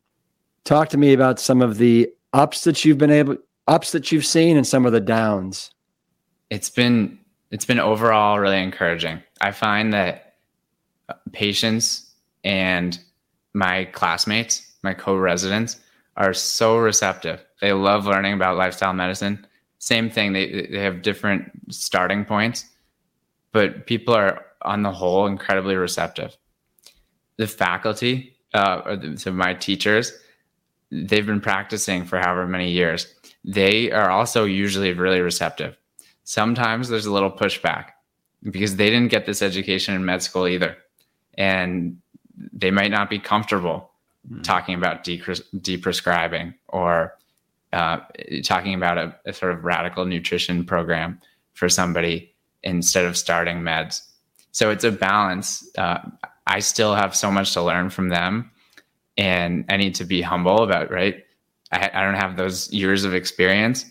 [0.65, 4.27] talk to me about some of the ups that you've been able ups that you've
[4.27, 5.71] seen and some of the downs.
[6.51, 7.19] It's been
[7.51, 9.23] it's been overall really encouraging.
[9.41, 10.35] I find that
[11.09, 12.11] uh, patients
[12.43, 12.99] and
[13.53, 15.79] my classmates, my co-residents
[16.17, 17.45] are so receptive.
[17.61, 19.47] They love learning about lifestyle medicine.
[19.79, 22.65] Same thing, they, they have different starting points,
[23.53, 26.37] but people are on the whole incredibly receptive.
[27.37, 30.13] The faculty, uh, or the, so my teachers,
[30.95, 33.13] they've been practicing for however many years.
[33.45, 35.77] They are also usually really receptive.
[36.23, 37.91] Sometimes there's a little pushback
[38.43, 40.77] because they didn't get this education in med school either.
[41.37, 41.99] And
[42.53, 43.91] they might not be comfortable
[44.31, 44.43] mm.
[44.43, 47.17] talking about de- deprescribing or
[47.73, 47.99] uh,
[48.45, 51.21] talking about a, a, sort of radical nutrition program
[51.55, 52.33] for somebody.
[52.63, 54.01] instead of starting meds.
[54.53, 55.69] So it's a balance.
[55.77, 55.99] Uh,
[56.47, 58.51] I still have so much to learn from them,
[59.17, 61.25] and I need to be humble about right.
[61.71, 63.85] I, I don't have those years of experience,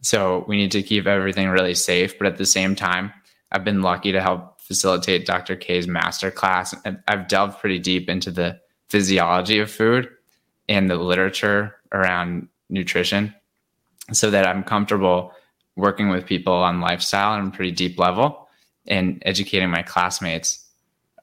[0.00, 2.18] so we need to keep everything really safe.
[2.18, 3.12] But at the same time,
[3.52, 5.56] I've been lucky to help facilitate Dr.
[5.56, 6.74] K's master class.
[7.06, 10.08] I've delved pretty deep into the physiology of food
[10.68, 13.34] and the literature around nutrition
[14.12, 15.32] so that I'm comfortable
[15.76, 18.48] working with people on lifestyle on a pretty deep level
[18.86, 20.64] and educating my classmates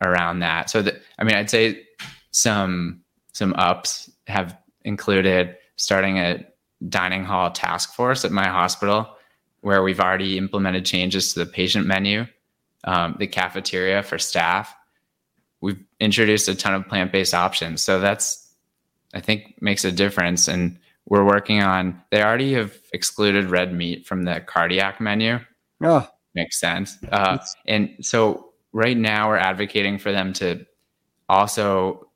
[0.01, 0.69] around that.
[0.69, 1.83] So that I mean, I'd say
[2.31, 3.02] some
[3.33, 6.45] some ups have included starting a
[6.89, 9.15] dining hall task force at my hospital
[9.61, 12.25] where we've already implemented changes to the patient menu,
[12.83, 14.75] um, the cafeteria for staff.
[15.61, 17.81] We've introduced a ton of plant based options.
[17.81, 18.53] So that's,
[19.13, 20.49] I think, makes a difference.
[20.49, 25.39] And we're working on, they already have excluded red meat from the cardiac menu.
[25.81, 26.97] Oh, makes sense.
[27.09, 30.65] Uh, and so right now we're advocating for them to
[31.29, 32.09] also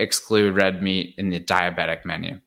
[0.00, 2.38] exclude red meat in the diabetic menu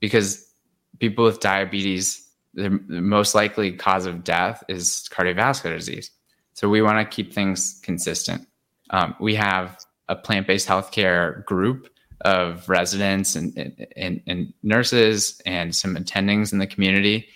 [0.00, 0.52] because
[0.98, 6.10] people with diabetes the most likely cause of death is cardiovascular disease
[6.54, 8.46] so we want to keep things consistent
[8.90, 9.78] um, we have
[10.08, 11.88] a plant-based healthcare group
[12.22, 17.26] of residents and, and, and nurses and some attendings in the community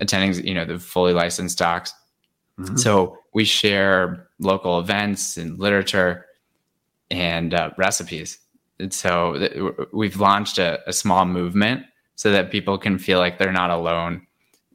[0.00, 1.92] attendings you know the fully licensed docs
[2.58, 2.76] mm-hmm.
[2.76, 6.24] so we share local events and literature
[7.10, 8.38] and uh, recipes.
[8.78, 11.84] And so th- we've launched a, a, small movement
[12.16, 14.26] so that people can feel like they're not alone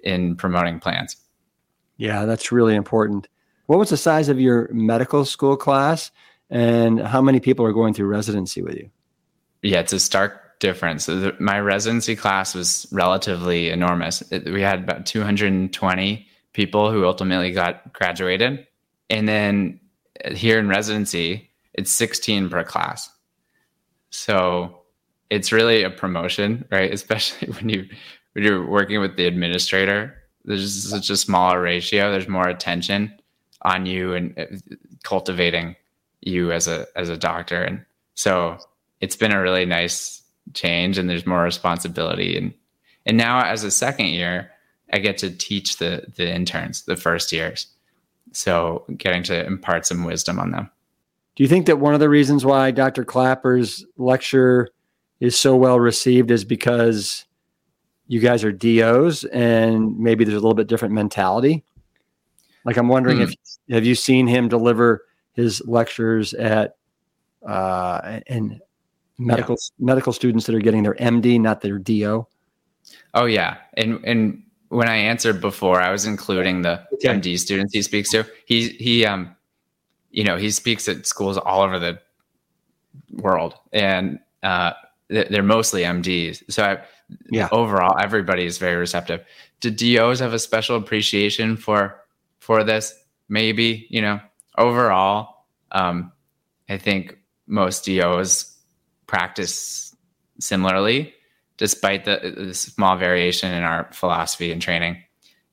[0.04, 1.18] in promoting plants.
[1.98, 3.28] Yeah, that's really important.
[3.66, 6.12] What was the size of your medical school class
[6.50, 8.90] and how many people are going through residency with you?
[9.62, 11.10] Yeah, it's a stark difference.
[11.40, 14.24] My residency class was relatively enormous.
[14.32, 18.66] We had about 220 people who ultimately got graduated.
[19.10, 19.80] And then
[20.24, 23.10] uh, here in residency, it's 16 per class.
[24.10, 24.82] So
[25.30, 26.92] it's really a promotion, right?
[27.00, 27.88] Especially when you
[28.34, 30.16] when you're working with the administrator.
[30.46, 32.12] There's such a smaller ratio.
[32.12, 33.14] There's more attention
[33.64, 34.46] on you and uh,
[35.04, 35.76] cultivating
[36.22, 37.62] you as a as a doctor.
[37.62, 38.58] And so
[39.02, 40.22] it's been a really nice
[40.54, 42.54] change and there's more responsibility and
[43.06, 44.50] and now as a second year
[44.92, 47.68] I get to teach the the interns, the first years.
[48.32, 50.70] So getting to impart some wisdom on them.
[51.40, 53.06] Do you think that one of the reasons why Dr.
[53.06, 54.72] Klaper's lecture
[55.22, 57.24] is so well received is because
[58.08, 61.64] you guys are DOs and maybe there's a little bit different mentality?
[62.66, 63.22] Like I'm wondering mm.
[63.22, 63.36] if
[63.70, 66.76] have you seen him deliver his lectures at
[67.48, 68.60] uh and
[69.18, 69.86] medical yeah.
[69.86, 72.28] medical students that are getting their MD, not their DO?
[73.14, 73.56] Oh yeah.
[73.76, 77.08] And and when I answered before, I was including the okay.
[77.08, 78.26] MD students he speaks to.
[78.46, 79.38] He he um,
[80.12, 82.00] you know, he speaks at schools all over the
[83.12, 84.74] world, and uh,
[85.08, 86.44] they're mostly MDs.
[86.52, 86.84] So I,
[87.32, 89.24] yeah, overall, everybody is very receptive.
[89.60, 92.02] Do DOs have a special appreciation for
[92.40, 92.94] for this?
[93.28, 94.20] Maybe you know,
[94.58, 96.12] overall, um,
[96.70, 97.18] I think
[97.48, 98.56] most DOs
[99.08, 99.96] practice
[100.40, 101.14] similarly
[101.58, 105.04] despite the, the small variation in our philosophy and training.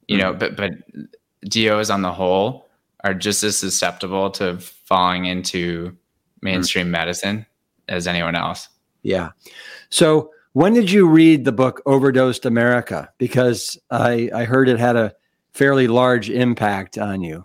[0.08, 0.38] You know, mm-hmm.
[0.38, 2.65] but but DOs on the whole
[3.06, 5.96] are just as susceptible to falling into
[6.42, 6.92] mainstream mm-hmm.
[6.92, 7.46] medicine
[7.88, 8.68] as anyone else.
[9.02, 9.30] Yeah.
[9.90, 13.08] So when did you read the book Overdosed America?
[13.18, 15.14] Because I, I heard it had a
[15.52, 17.44] fairly large impact on you.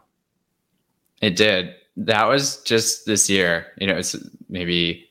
[1.22, 1.76] It did.
[1.96, 3.68] That was just this year.
[3.78, 4.16] You know, it's
[4.50, 5.08] maybe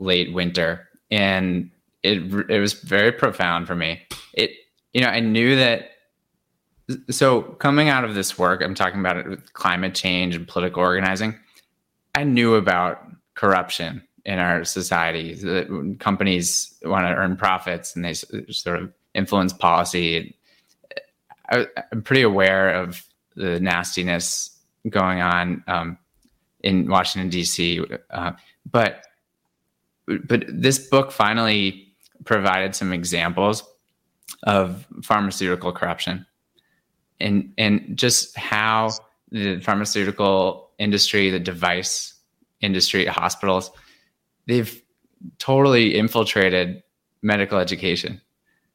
[0.00, 0.88] late winter.
[1.12, 1.70] And
[2.02, 4.02] it it was very profound for me.
[4.32, 4.50] It
[4.92, 5.90] you know I knew that.
[7.10, 10.82] So coming out of this work, I'm talking about it with climate change and political
[10.82, 11.38] organizing.
[12.14, 15.36] I knew about corruption in our society.
[15.98, 20.36] Companies want to earn profits and they sort of influence policy.
[21.50, 25.98] I, am pretty aware of the nastiness going on um,
[26.60, 28.32] in Washington D.C., uh,
[28.70, 29.04] but
[30.26, 33.62] but this book finally provided some examples
[34.44, 36.26] of pharmaceutical corruption
[37.22, 38.90] and and just how
[39.30, 42.14] the pharmaceutical industry, the device
[42.60, 43.70] industry, hospitals,
[44.46, 44.82] they've
[45.38, 46.82] totally infiltrated
[47.22, 48.20] medical education.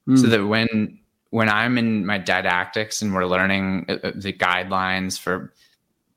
[0.08, 0.18] Mm.
[0.18, 0.32] So hmm.
[0.32, 5.54] that when when I'm in my didactics and we're learning uh, uh, the guidelines for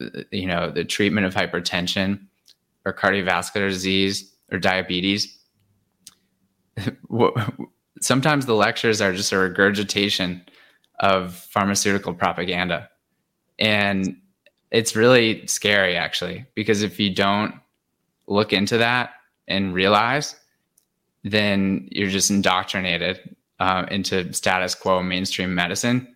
[0.00, 2.20] uh, you know the treatment of hypertension
[2.86, 5.38] or cardiovascular disease or diabetes,
[8.00, 10.42] sometimes the lectures are just a regurgitation
[11.00, 12.88] of pharmaceutical propaganda
[13.58, 14.16] And
[14.70, 17.54] it's really scary actually, because if you don't
[18.26, 19.10] look into that
[19.48, 20.36] and realize,
[21.24, 26.14] then you're just indoctrinated uh, into status quo mainstream medicine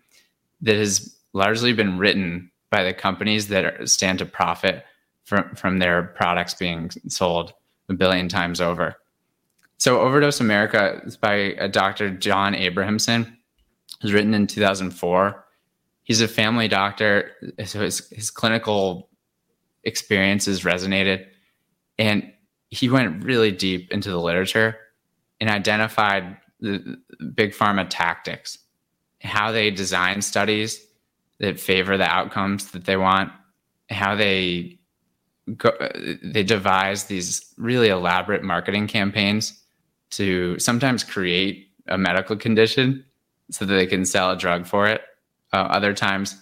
[0.61, 4.83] that has largely been written by the companies that are, stand to profit
[5.25, 7.53] from, from their products being sold
[7.89, 8.95] a billion times over.
[9.77, 12.09] So, Overdose America is by a Dr.
[12.09, 13.35] John Abramson.
[14.01, 15.45] Was written in 2004.
[16.03, 17.31] He's a family doctor,
[17.65, 19.09] so his, his clinical
[19.83, 21.25] experiences resonated.
[21.97, 22.31] And
[22.69, 24.77] he went really deep into the literature
[25.39, 26.97] and identified the
[27.33, 28.57] big pharma tactics,
[29.21, 30.85] how they design studies
[31.39, 33.31] that favor the outcomes that they want,
[33.89, 34.79] how they
[35.57, 35.71] go,
[36.23, 39.61] they devise these really elaborate marketing campaigns
[40.11, 43.03] to sometimes create a medical condition
[43.51, 45.01] so that they can sell a drug for it.
[45.53, 46.35] Uh, other times,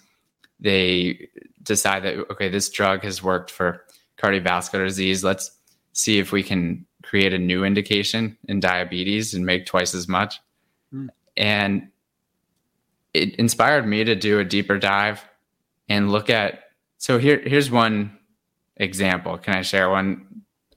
[0.60, 1.30] they
[1.62, 3.84] decide that okay, this drug has worked for
[4.18, 5.24] cardiovascular disease.
[5.24, 5.51] Let's
[5.93, 10.39] see if we can create a new indication in diabetes and make twice as much.
[10.93, 11.10] Mm.
[11.38, 11.89] And
[13.14, 15.24] it inspired me to do a deeper dive
[15.89, 16.62] and look at.
[16.97, 18.18] So here, here's one
[18.78, 19.38] example.
[19.38, 20.26] Can I share one?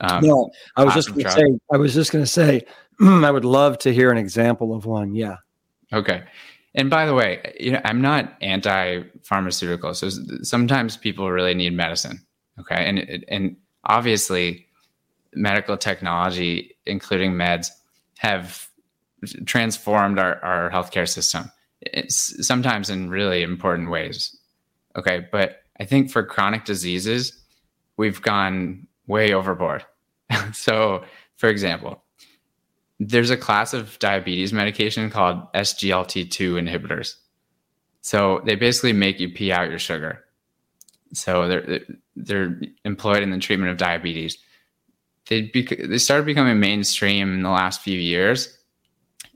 [0.01, 1.59] Um, no, I was just going to say.
[1.73, 2.63] I was just going to say.
[3.01, 5.15] I would love to hear an example of one.
[5.15, 5.37] Yeah.
[5.93, 6.25] Okay.
[6.75, 9.95] And by the way, you know, I'm not anti-pharmaceutical.
[9.95, 10.11] So
[10.43, 12.25] sometimes people really need medicine.
[12.61, 12.85] Okay.
[12.87, 14.67] And and obviously,
[15.35, 17.69] medical technology, including meds,
[18.19, 18.69] have
[19.47, 21.51] transformed our, our healthcare system.
[21.87, 24.37] Eh, it's sometimes in really important ways.
[24.97, 25.27] Okay.
[25.33, 27.33] But I think for chronic diseases,
[27.97, 29.85] we've gone way overboard.
[30.53, 31.05] so,
[31.37, 32.03] for example,
[32.99, 37.17] there's a class of diabetes medication called SGLT2 inhibitors.
[38.01, 40.25] So they basically make you pee out your sugar.
[41.13, 41.81] So they're
[42.17, 44.39] they're employed in the treatment of diabetes.
[45.29, 48.57] They bec- they started becoming mainstream in the last few years,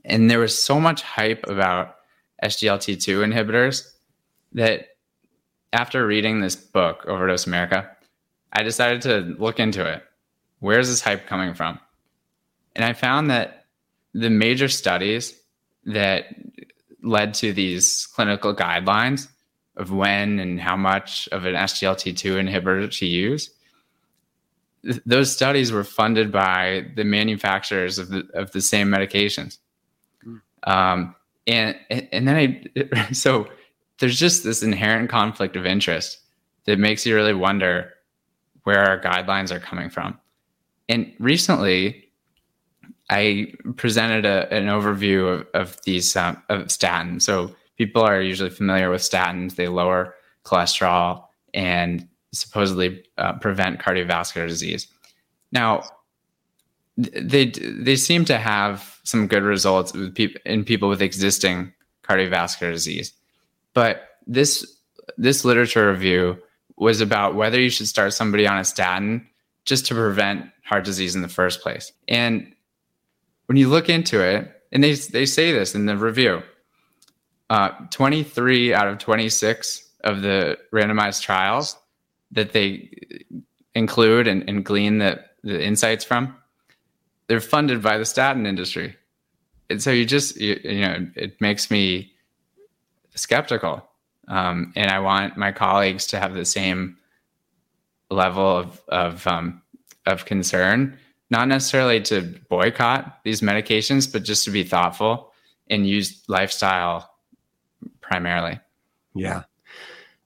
[0.05, 1.97] and there was so much hype about
[2.43, 3.89] SGLT2 inhibitors
[4.53, 4.87] that
[5.73, 7.89] after reading this book, Overdose America,
[8.53, 10.03] I decided to look into it.
[10.59, 11.79] Where's this hype coming from?
[12.75, 13.65] And I found that
[14.13, 15.35] the major studies
[15.85, 16.25] that
[17.03, 19.27] led to these clinical guidelines
[19.77, 23.49] of when and how much of an SGLT2 inhibitor to use,
[24.83, 29.57] th- those studies were funded by the manufacturers of the, of the same medications.
[30.25, 30.41] Mm.
[30.63, 31.15] Um,
[31.47, 33.47] and, and then I, so
[33.99, 36.19] there's just this inherent conflict of interest
[36.65, 37.93] that makes you really wonder
[38.63, 40.19] where our guidelines are coming from.
[40.89, 42.10] And recently,
[43.11, 47.23] I presented a, an overview of, of these um, of statins.
[47.23, 49.55] So people are usually familiar with statins.
[49.55, 54.87] They lower cholesterol and supposedly uh, prevent cardiovascular disease.
[55.51, 55.83] Now,
[56.97, 62.71] they they seem to have some good results with people in people with existing cardiovascular
[62.71, 63.11] disease,
[63.73, 64.77] but this
[65.17, 66.37] this literature review
[66.77, 69.27] was about whether you should start somebody on a statin
[69.65, 71.91] just to prevent heart disease in the first place.
[72.07, 72.53] And
[73.51, 76.41] when you look into it, and they they say this in the review,
[77.49, 81.75] uh, 23 out of 26 of the randomized trials
[82.31, 82.89] that they
[83.75, 86.33] include and, and glean the, the insights from,
[87.27, 88.95] they're funded by the statin industry.
[89.69, 92.13] And so you just, you, you know, it makes me
[93.15, 93.85] skeptical
[94.29, 96.95] um, and I want my colleagues to have the same
[98.09, 99.61] level of of um,
[100.05, 100.97] of concern,
[101.31, 105.31] not necessarily to boycott these medications, but just to be thoughtful
[105.69, 107.09] and use lifestyle
[108.01, 108.59] primarily.
[109.15, 109.43] Yeah.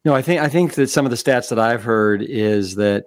[0.04, 3.06] No, I think I think that some of the stats that I've heard is that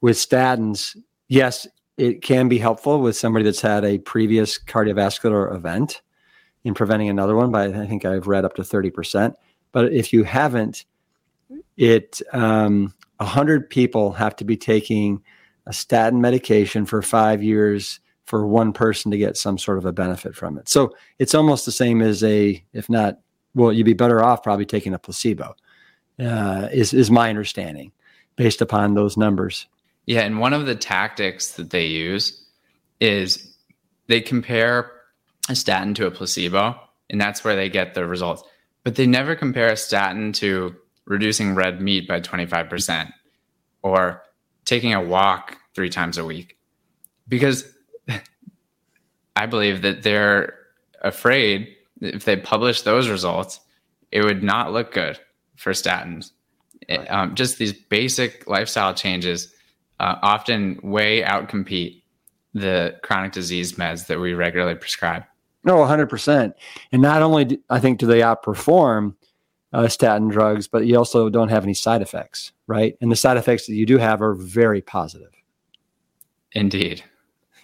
[0.00, 0.96] with statins,
[1.28, 1.66] yes,
[1.96, 6.02] it can be helpful with somebody that's had a previous cardiovascular event
[6.64, 9.34] in preventing another one, but I think I've read up to 30%.
[9.72, 10.84] But if you haven't,
[11.76, 15.22] it um, 100 people have to be taking
[15.68, 19.92] a statin medication for five years for one person to get some sort of a
[19.92, 20.68] benefit from it.
[20.68, 23.20] So it's almost the same as a, if not,
[23.54, 25.54] well, you'd be better off probably taking a placebo.
[26.18, 27.92] Uh, is is my understanding
[28.34, 29.66] based upon those numbers.
[30.06, 32.44] Yeah, and one of the tactics that they use
[33.00, 33.54] is
[34.08, 34.90] they compare
[35.48, 36.74] a statin to a placebo,
[37.08, 38.42] and that's where they get the results
[38.88, 43.12] but they never compare a statin to reducing red meat by 25%
[43.82, 44.22] or
[44.68, 46.58] taking a walk three times a week
[47.26, 47.64] because
[49.36, 50.58] I believe that they're
[51.00, 53.60] afraid if they publish those results,
[54.12, 55.18] it would not look good
[55.56, 56.32] for statins.
[56.88, 57.10] Right.
[57.10, 59.54] Um, just these basic lifestyle changes
[60.00, 62.02] uh, often way outcompete
[62.52, 65.24] the chronic disease meds that we regularly prescribe.
[65.64, 66.52] No, 100%.
[66.92, 69.14] And not only, do, I think, do they outperform
[69.72, 72.96] uh, statin drugs, but you also don't have any side effects, right?
[73.00, 75.30] And the side effects that you do have are very positive.
[76.52, 77.04] Indeed.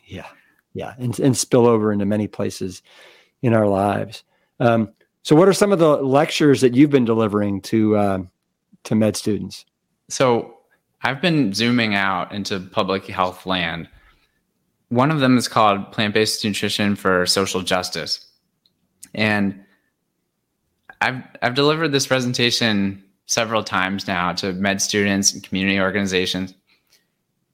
[0.07, 0.27] Yeah.
[0.75, 0.95] Yeah.
[0.99, 2.83] And, and spill over into many places
[3.43, 4.25] in our lives.
[4.61, 4.93] Um,
[5.23, 8.19] so, what are some of the lectures that you've been delivering to uh,
[8.85, 9.65] to med students?
[10.09, 10.55] So,
[11.03, 13.89] I've been zooming out into public health land.
[14.89, 18.27] One of them is called Plant Based Nutrition for Social Justice.
[19.15, 19.59] And
[21.01, 26.55] I've, I've delivered this presentation several times now to med students and community organizations.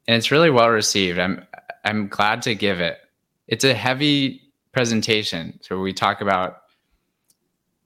[0.09, 1.19] And it's really well received.
[1.19, 1.47] I'm,
[1.85, 2.99] I'm glad to give it.
[3.47, 5.59] It's a heavy presentation.
[5.63, 6.59] So we talk about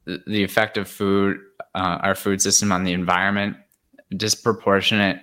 [0.06, 1.38] the, effect of food,
[1.74, 3.56] uh, our food system on the environment,
[4.16, 5.20] disproportionate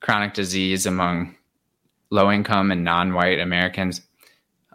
[0.00, 1.36] chronic disease among
[2.10, 4.00] low income and non white Americans,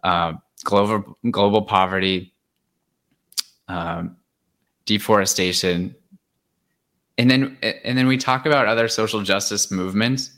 [0.03, 0.33] uh,
[0.63, 2.33] global, global poverty,
[3.67, 4.15] um,
[4.85, 5.95] deforestation.
[7.17, 10.31] And then, and then we talk about other social justice movements,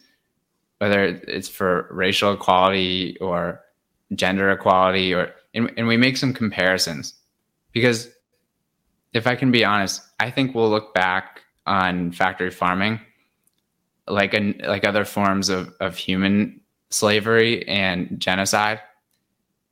[0.78, 3.62] whether it's for racial equality or
[4.14, 7.14] gender equality, or and, and we make some comparisons
[7.72, 8.10] because
[9.14, 13.00] if I can be honest, I think we'll look back on factory farming
[14.08, 18.80] like an, like other forms of, of human slavery and genocide.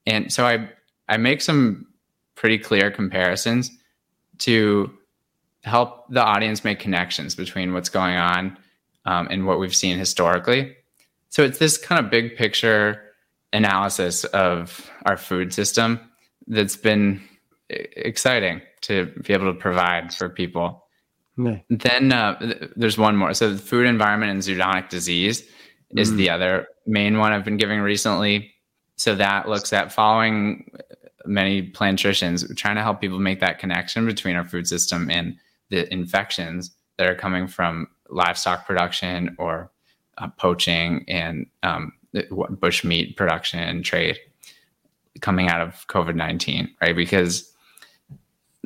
[0.06, 0.70] And so I
[1.08, 1.88] I make some
[2.36, 3.72] pretty clear comparisons
[4.40, 4.92] to
[5.64, 8.58] help the audience make connections between what's going on
[9.06, 10.76] um, and what we've seen historically.
[11.30, 13.02] So it's this kind of big picture
[13.52, 16.00] analysis of our food system
[16.48, 17.22] that's been
[17.70, 20.86] exciting to be able to provide for people.
[21.70, 23.34] Then uh, there's one more.
[23.34, 25.44] So, food environment and zoonotic disease
[25.98, 26.18] is mm.
[26.18, 28.54] the other main one I've been giving recently.
[28.98, 30.72] So that looks at following
[31.28, 35.36] many plantations, trying to help people make that connection between our food system and
[35.70, 39.72] the infections that are coming from livestock production or
[40.18, 41.92] uh, poaching and um,
[42.50, 44.18] bush meat production and trade
[45.22, 46.96] coming out of COVID 19, right?
[46.96, 47.52] Because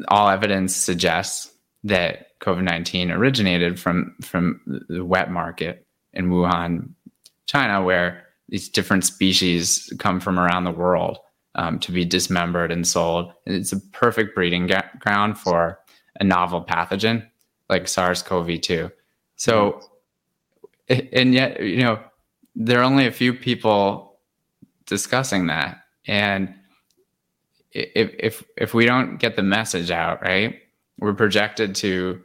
[0.07, 1.51] all evidence suggests
[1.83, 6.89] that COVID 19 originated from, from the wet market in Wuhan,
[7.45, 11.19] China, where these different species come from around the world
[11.55, 13.33] um, to be dismembered and sold.
[13.45, 15.79] And it's a perfect breeding ga- ground for
[16.19, 17.27] a novel pathogen
[17.69, 18.91] like SARS CoV 2.
[19.35, 19.81] So,
[20.87, 21.99] and yet, you know,
[22.55, 24.19] there are only a few people
[24.85, 25.83] discussing that.
[26.07, 26.53] And
[27.71, 30.59] if, if, if we don't get the message out, right,
[30.97, 32.23] we're projected to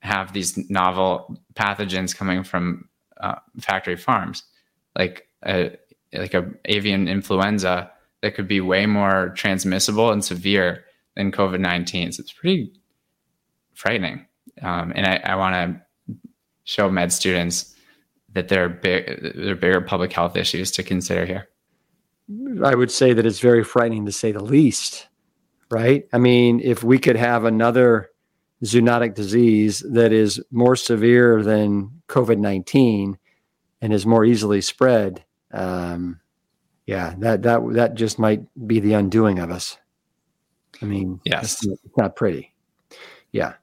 [0.00, 2.88] have these novel pathogens coming from
[3.20, 4.42] uh, factory farms,
[4.96, 5.76] like a
[6.12, 7.90] like a avian influenza
[8.22, 12.12] that could be way more transmissible and severe than COVID nineteen.
[12.12, 12.72] So it's pretty
[13.74, 14.26] frightening,
[14.62, 16.16] um, and I, I want to
[16.64, 17.74] show med students
[18.32, 21.48] that there are big there are bigger public health issues to consider here.
[22.64, 25.08] I would say that it's very frightening to say the least,
[25.70, 26.08] right?
[26.12, 28.10] I mean, if we could have another
[28.64, 33.18] zoonotic disease that is more severe than COVID 19
[33.80, 36.20] and is more easily spread, um,
[36.86, 39.78] yeah, that, that, that just might be the undoing of us.
[40.80, 42.52] I mean, yes, it's, it's not pretty.
[43.32, 43.54] Yeah.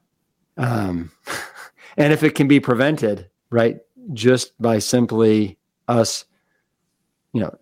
[0.56, 1.10] Um,
[1.96, 3.78] and if it can be prevented, right,
[4.12, 5.58] just by simply
[5.88, 6.24] us,
[7.32, 7.56] you know,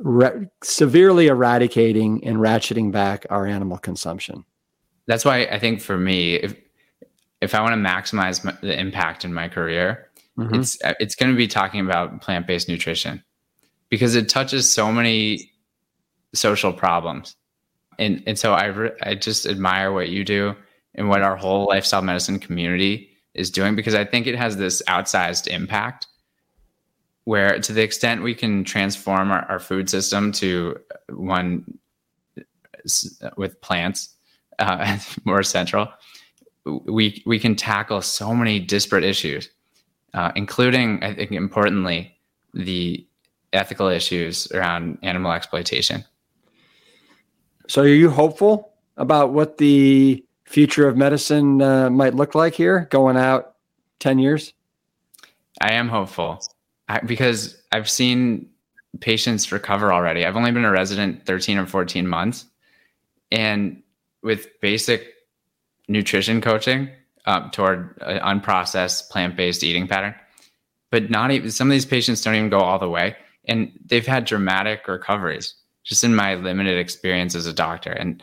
[0.00, 4.44] re- severely eradicating and ratcheting back our animal consumption
[5.08, 6.54] that's why I think for me, if
[7.40, 10.54] if I want to maximize my, the impact in my career, mm-hmm.
[10.54, 13.24] it's it's going to be talking about plant based nutrition
[13.90, 15.50] because it touches so many
[16.34, 17.36] social problems,
[17.98, 20.54] and and so I re- I just admire what you do
[20.94, 24.82] and what our whole lifestyle medicine community is doing because I think it has this
[24.88, 26.06] outsized impact
[27.24, 30.78] where to the extent we can transform our, our food system to
[31.10, 31.78] one
[33.36, 34.14] with plants
[34.58, 35.88] uh, more central,
[36.64, 39.50] we we can tackle so many disparate issues,
[40.14, 42.16] uh, including, I think, importantly,
[42.54, 43.06] the
[43.52, 46.04] ethical issues around animal exploitation.
[47.68, 52.88] So, are you hopeful about what the future of medicine uh, might look like here,
[52.90, 53.54] going out
[54.00, 54.52] ten years?
[55.60, 56.42] I am hopeful
[56.88, 58.48] I, because I've seen
[59.00, 60.24] patients recover already.
[60.24, 62.46] I've only been a resident 13 or 14 months.
[63.30, 63.82] And
[64.22, 65.12] with basic
[65.88, 66.88] nutrition coaching,
[67.28, 70.14] uh, toward an unprocessed plant-based eating pattern
[70.90, 73.14] but not even some of these patients don't even go all the way
[73.48, 77.90] and they've had dramatic recoveries just in my limited experience as a doctor.
[77.90, 78.22] And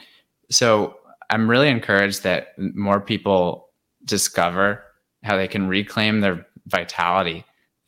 [0.49, 0.97] so
[1.31, 3.69] i'm really encouraged that more people
[4.03, 4.83] discover
[5.23, 7.43] how they can reclaim their vitality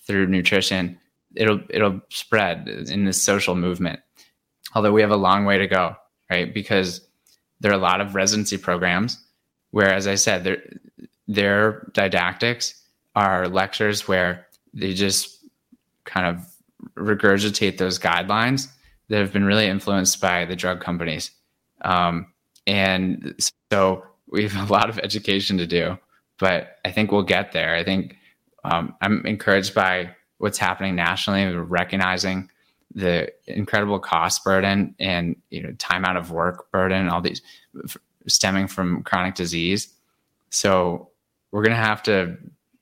[0.08, 0.98] through nutrition.
[1.36, 4.00] It'll it'll spread in this social movement.
[4.74, 5.96] Although we have a long way to go
[6.30, 6.54] right?
[6.54, 7.02] Because
[7.60, 9.24] there are a lot of residency programs
[9.72, 10.62] where as i said their
[11.28, 12.82] their didactics
[13.16, 15.44] are lectures where they just
[16.06, 16.46] kind of
[16.96, 18.68] regurgitate those guidelines
[19.10, 21.32] that have been really influenced by the drug companies.
[21.82, 22.34] Um,
[22.66, 23.36] and
[23.72, 25.98] so we have a lot of education to do,
[26.40, 27.76] but I think we'll get there.
[27.76, 28.18] I think
[28.64, 31.46] um, I'm encouraged by what's happening nationally.
[31.46, 32.50] We're recognizing
[32.94, 37.42] the incredible cost burden and you know time out of work burden, all these
[38.28, 39.94] stemming from chronic disease.
[40.50, 41.10] So
[41.52, 42.38] we're going to have to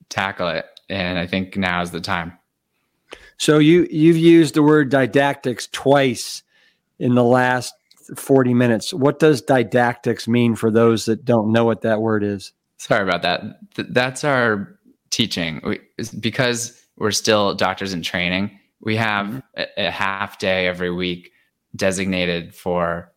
[0.09, 2.37] tackle it and I think now is the time.
[3.37, 6.43] So you you've used the word didactics twice
[6.99, 7.73] in the last
[8.15, 8.93] 40 minutes.
[8.93, 12.53] What does didactics mean for those that don't know what that word is?
[12.77, 13.41] Sorry about that.
[13.75, 14.79] Th- that's our
[15.09, 15.61] teaching.
[15.63, 15.79] We,
[16.19, 19.61] because we're still doctors in training, we have mm-hmm.
[19.77, 21.31] a, a, half day every week
[21.75, 23.11] designated for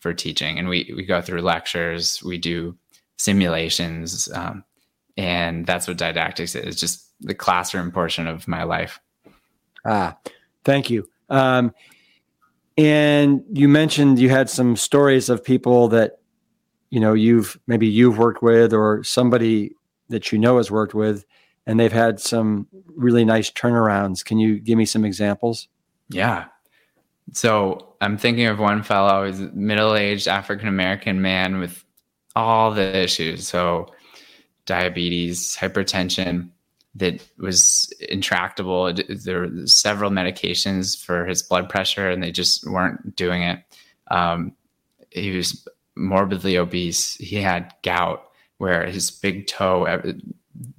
[0.00, 2.76] for teaching and we we go through lectures, we do
[3.16, 4.64] simulations um,
[5.16, 9.00] and that's what didactics is just the classroom portion of my life
[9.84, 10.16] ah
[10.64, 11.08] thank you.
[11.28, 11.72] Um,
[12.76, 16.18] and you mentioned you had some stories of people that
[16.90, 19.72] you know you've maybe you've worked with or somebody
[20.08, 21.24] that you know has worked with
[21.66, 24.24] and they've had some really nice turnarounds.
[24.24, 25.68] Can you give me some examples?
[26.08, 26.46] Yeah.
[27.32, 29.26] So i'm thinking of one fellow.
[29.26, 31.84] He's a middle-aged african american man with
[32.36, 33.46] all the issues.
[33.46, 33.86] So
[34.66, 36.50] diabetes, hypertension
[36.96, 38.92] that was intractable.
[39.08, 43.60] There were several medications for his blood pressure, and they just weren't doing it.
[44.10, 44.52] Um,
[45.10, 45.66] he was
[45.96, 47.14] morbidly obese.
[47.14, 48.24] He had gout,
[48.58, 50.12] where his big toe uh,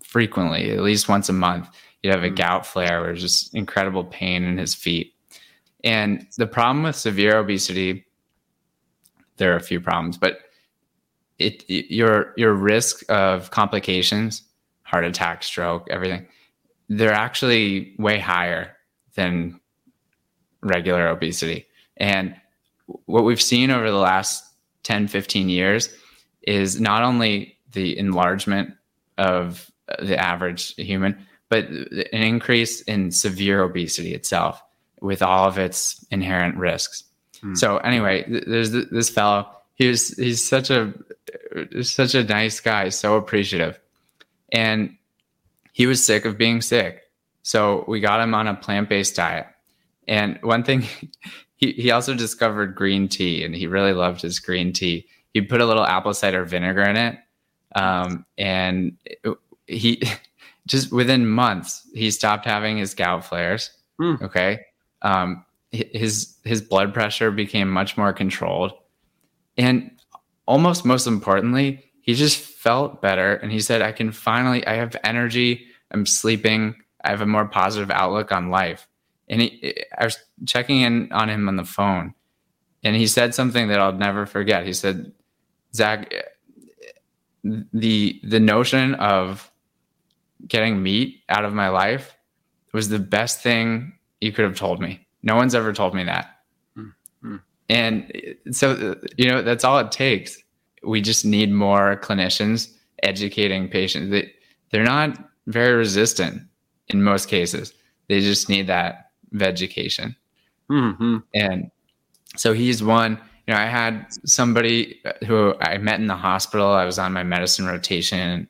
[0.03, 1.67] frequently, at least once a month,
[2.01, 2.35] he'd have a mm.
[2.35, 5.13] gout flare where just incredible pain in his feet.
[5.83, 8.05] And the problem with severe obesity,
[9.37, 10.39] there are a few problems, but
[11.37, 14.43] it, it your your risk of complications,
[14.85, 16.25] heart attack, stroke, everything,
[16.87, 18.75] they're actually way higher
[19.15, 19.59] than
[20.61, 21.65] regular obesity.
[21.97, 22.35] And
[23.05, 24.43] what we've seen over the last
[24.83, 25.93] 10, 15 years
[26.43, 28.73] is not only the enlargement
[29.17, 29.69] of
[29.99, 34.61] the average human, but an increase in severe obesity itself
[35.01, 37.03] with all of its inherent risks.
[37.41, 37.55] Hmm.
[37.55, 40.93] So anyway, there's this fellow he was he's such a
[41.81, 43.79] such a nice guy, so appreciative.
[44.51, 44.95] And
[45.71, 47.01] he was sick of being sick.
[47.43, 49.47] So we got him on a plant-based diet.
[50.07, 50.83] And one thing
[51.55, 55.07] he, he also discovered green tea and he really loved his green tea.
[55.33, 57.17] He put a little apple cider vinegar in it.
[57.75, 58.97] Um, and
[59.67, 60.01] he
[60.67, 63.71] just within months he stopped having his gout flares.
[63.99, 64.21] Mm.
[64.21, 64.61] Okay.
[65.01, 68.71] Um, his his blood pressure became much more controlled
[69.57, 69.91] and
[70.47, 73.35] almost most importantly, he just felt better.
[73.35, 75.67] And he said, I can finally, I have energy.
[75.91, 76.75] I'm sleeping.
[77.03, 78.87] I have a more positive outlook on life.
[79.29, 82.15] And he, I was checking in on him on the phone.
[82.83, 84.65] And he said something that I'll never forget.
[84.65, 85.11] He said,
[85.75, 86.11] Zach,
[87.43, 89.51] the the notion of
[90.47, 92.17] getting meat out of my life
[92.73, 95.07] was the best thing you could have told me.
[95.21, 96.39] No one's ever told me that.
[96.75, 96.89] Hmm,
[97.21, 97.35] hmm.
[97.69, 100.41] And so, you know, that's all it takes.
[100.85, 102.71] We just need more clinicians
[103.03, 104.11] educating patients.
[104.11, 104.31] They,
[104.71, 105.17] they're not
[105.47, 106.41] very resistant
[106.87, 107.73] in most cases.
[108.07, 110.15] They just need that education.
[110.69, 111.17] Mm-hmm.
[111.33, 111.71] And
[112.35, 113.19] so he's one.
[113.47, 116.67] You know, I had somebody who I met in the hospital.
[116.67, 118.47] I was on my medicine rotation.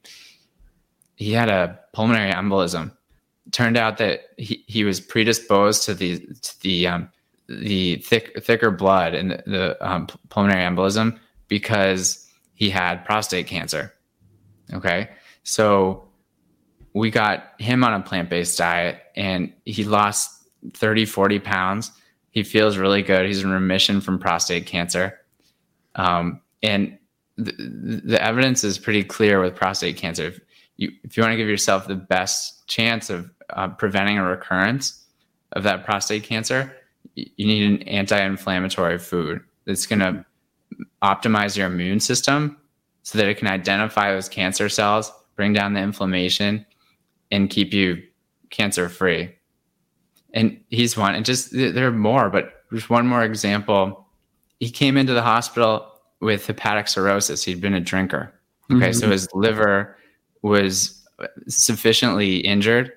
[1.15, 2.91] He had a pulmonary embolism.
[3.51, 7.09] turned out that he, he was predisposed to the to the um,
[7.47, 12.24] the thick thicker blood and the, the um, pulmonary embolism because
[12.55, 13.93] he had prostate cancer.
[14.73, 15.09] Okay,
[15.43, 16.07] so
[16.93, 21.91] we got him on a plant based diet and he lost 30, 40 pounds.
[22.31, 23.25] He feels really good.
[23.25, 25.19] He's in remission from prostate cancer.
[25.95, 26.97] Um, and
[27.37, 27.51] the,
[28.03, 30.27] the evidence is pretty clear with prostate cancer.
[30.27, 30.39] If
[30.77, 35.05] you, if you want to give yourself the best chance of uh, preventing a recurrence
[35.51, 36.75] of that prostate cancer,
[37.15, 40.25] you need an anti-inflammatory food that's going to
[41.01, 42.57] optimize your immune system
[43.03, 46.66] so that it can identify those cancer cells bring down the inflammation,
[47.32, 48.01] and keep you
[48.49, 49.36] cancer free.
[50.34, 54.07] And he's one, and just there are more, but just one more example.
[54.59, 55.91] He came into the hospital
[56.22, 57.43] with hepatic cirrhosis.
[57.43, 58.34] He'd been a drinker.
[58.72, 58.99] Okay, mm-hmm.
[58.99, 59.97] so his liver
[60.41, 61.05] was
[61.47, 62.91] sufficiently injured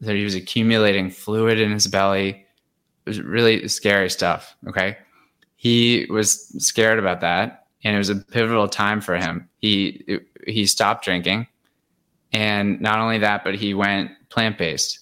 [0.00, 2.30] that he was accumulating fluid in his belly.
[3.06, 4.56] It was really scary stuff.
[4.68, 4.98] Okay,
[5.56, 9.48] he was scared about that, and it was a pivotal time for him.
[9.58, 11.46] He he stopped drinking,
[12.32, 15.00] and not only that, but he went plant based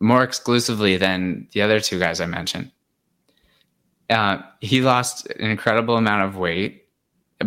[0.00, 2.72] more exclusively than the other two guys I mentioned.
[4.10, 6.88] Uh, he lost an incredible amount of weight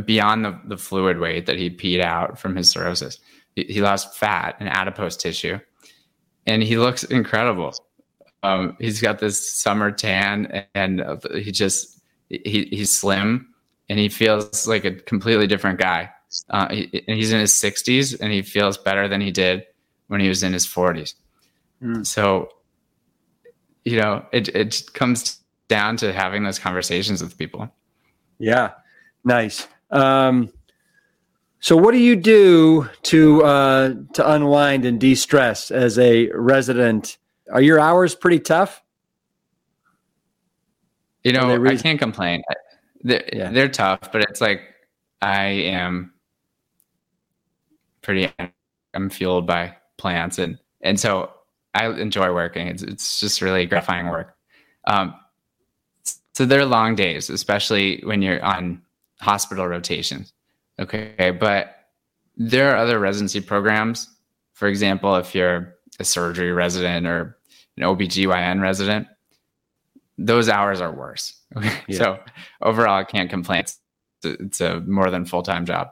[0.05, 3.19] beyond the, the fluid weight that he peed out from his cirrhosis.
[3.55, 5.59] He, he lost fat and adipose tissue,
[6.47, 7.73] and he looks incredible.
[8.41, 11.03] Um, he's got this summer tan, and
[11.33, 13.53] he just he, he's slim,
[13.89, 16.09] and he feels like a completely different guy.
[16.49, 19.65] Uh, he, he's in his 60s, and he feels better than he did
[20.07, 21.13] when he was in his 40s.
[21.81, 22.05] Mm.
[22.05, 22.49] So,
[23.83, 27.69] you know, it it comes down to having those conversations with people.
[28.39, 28.71] Yeah,
[29.23, 29.67] nice.
[29.91, 30.51] Um,
[31.59, 37.17] so, what do you do to uh, to unwind and de stress as a resident?
[37.51, 38.81] Are your hours pretty tough?
[41.25, 42.43] You know, I can't complain.
[43.01, 43.49] They're, yeah.
[43.49, 44.61] they're tough, but it's like
[45.23, 46.13] I am
[48.03, 48.31] pretty.
[48.93, 51.31] I'm fueled by plants, and and so
[51.73, 52.67] I enjoy working.
[52.67, 54.35] It's it's just really gratifying work.
[54.85, 55.15] Um,
[56.35, 58.83] so they're long days, especially when you're on
[59.19, 60.31] hospital rotations.
[60.79, 61.31] Okay.
[61.31, 61.75] But
[62.37, 64.09] there are other residency programs.
[64.53, 67.37] For example, if you're a surgery resident or
[67.77, 69.07] an OBGYN resident,
[70.17, 71.39] those hours are worse.
[71.55, 71.71] Okay.
[71.87, 71.97] Yeah.
[71.97, 72.19] So
[72.61, 73.59] overall, I can't complain.
[73.61, 73.79] It's
[74.23, 75.91] a, it's a more than full time job.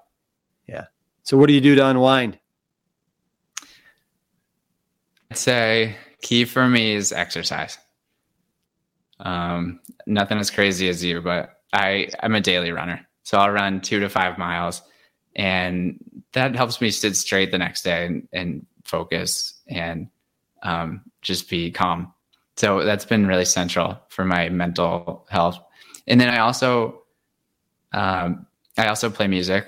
[0.67, 0.85] Yeah.
[1.23, 2.39] So what do you do to unwind?
[5.31, 7.77] I'd say key for me is exercise.
[9.19, 13.81] Um, nothing as crazy as you, but I I'm a daily runner, so I'll run
[13.81, 14.81] two to five miles,
[15.35, 15.97] and
[16.33, 20.07] that helps me sit straight the next day and, and focus and
[20.61, 22.13] um, just be calm.
[22.55, 25.59] So that's been really central for my mental health.
[26.07, 27.03] And then I also
[27.93, 28.45] um,
[28.77, 29.67] I also play music,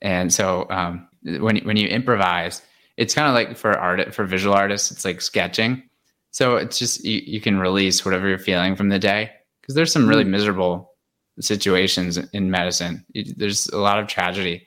[0.00, 2.62] and so um, when when you improvise,
[2.96, 5.82] it's kind of like for art for visual artists, it's like sketching.
[6.30, 9.92] So it's just you, you can release whatever you're feeling from the day because there's
[9.92, 10.28] some really mm.
[10.28, 10.92] miserable
[11.40, 13.04] situations in medicine.
[13.12, 14.66] You, there's a lot of tragedy,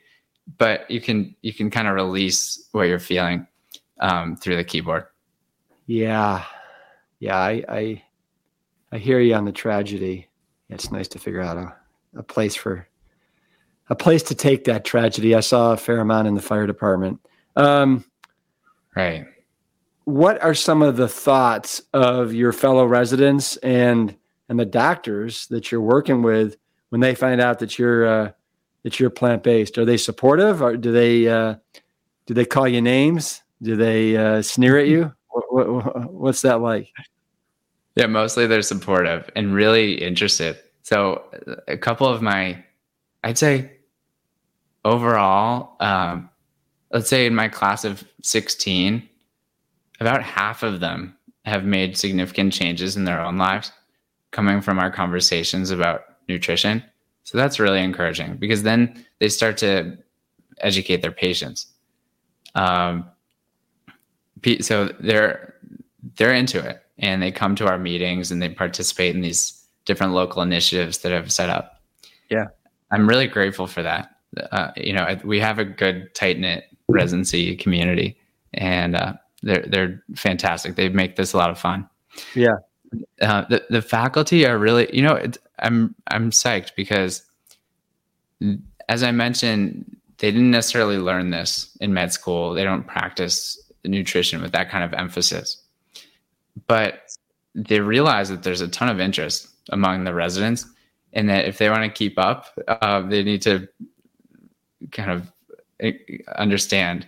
[0.58, 3.48] but you can you can kind of release what you're feeling
[4.00, 5.06] um, through the keyboard.
[5.86, 6.44] Yeah,
[7.20, 8.04] yeah, I, I
[8.92, 10.28] I hear you on the tragedy.
[10.70, 11.76] It's nice to figure out a,
[12.18, 12.88] a place for
[13.90, 15.36] a place to take that tragedy.
[15.36, 17.20] I saw a fair amount in the fire department.
[17.56, 18.06] Um,
[18.96, 19.26] right
[20.10, 24.16] what are some of the thoughts of your fellow residents and
[24.48, 26.58] and the doctors that you're working with
[26.90, 28.32] when they find out that you're uh,
[28.84, 29.78] that you're plant based?
[29.78, 31.56] Are they supportive, or do they uh,
[32.26, 33.44] do they call you names?
[33.62, 35.14] Do they uh, sneer at you?
[35.30, 36.92] What, what, what's that like?
[37.96, 40.58] Yeah, mostly they're supportive and really interested.
[40.84, 41.24] So
[41.68, 42.64] a couple of my,
[43.24, 43.72] I'd say,
[44.86, 46.30] overall, um,
[46.92, 49.08] let's say in my class of sixteen
[50.00, 51.16] about half of them
[51.46, 53.72] have made significant changes in their own lives
[54.32, 56.84] coming from our conversations about nutrition.
[57.24, 59.98] So that's really encouraging because then they start to
[60.60, 61.68] educate their patients.
[62.56, 63.06] Um,
[64.62, 65.56] so they're
[66.16, 70.14] they're into it and they come to our meetings and they participate in these different
[70.14, 71.82] local initiatives that I've set up.
[72.30, 72.46] Yeah,
[72.92, 74.16] I'm really grateful for that.
[74.52, 78.18] Uh, you know, we have a good tight knit residency community,
[78.54, 80.76] and uh, they're they're fantastic.
[80.76, 81.90] They make this a lot of fun.
[82.36, 82.56] Yeah.
[83.22, 85.20] Uh, the the faculty are really, you know,
[85.60, 87.24] I'm I'm psyched because,
[88.88, 92.54] as I mentioned, they didn't necessarily learn this in med school.
[92.54, 95.64] They don't practice nutrition with that kind of emphasis,
[96.68, 97.02] but
[97.56, 100.66] they realize that there's a ton of interest among the residents,
[101.14, 103.68] and that if they want to keep up, uh, they need to
[104.92, 105.32] kind of
[105.80, 105.94] eh,
[106.36, 107.08] understand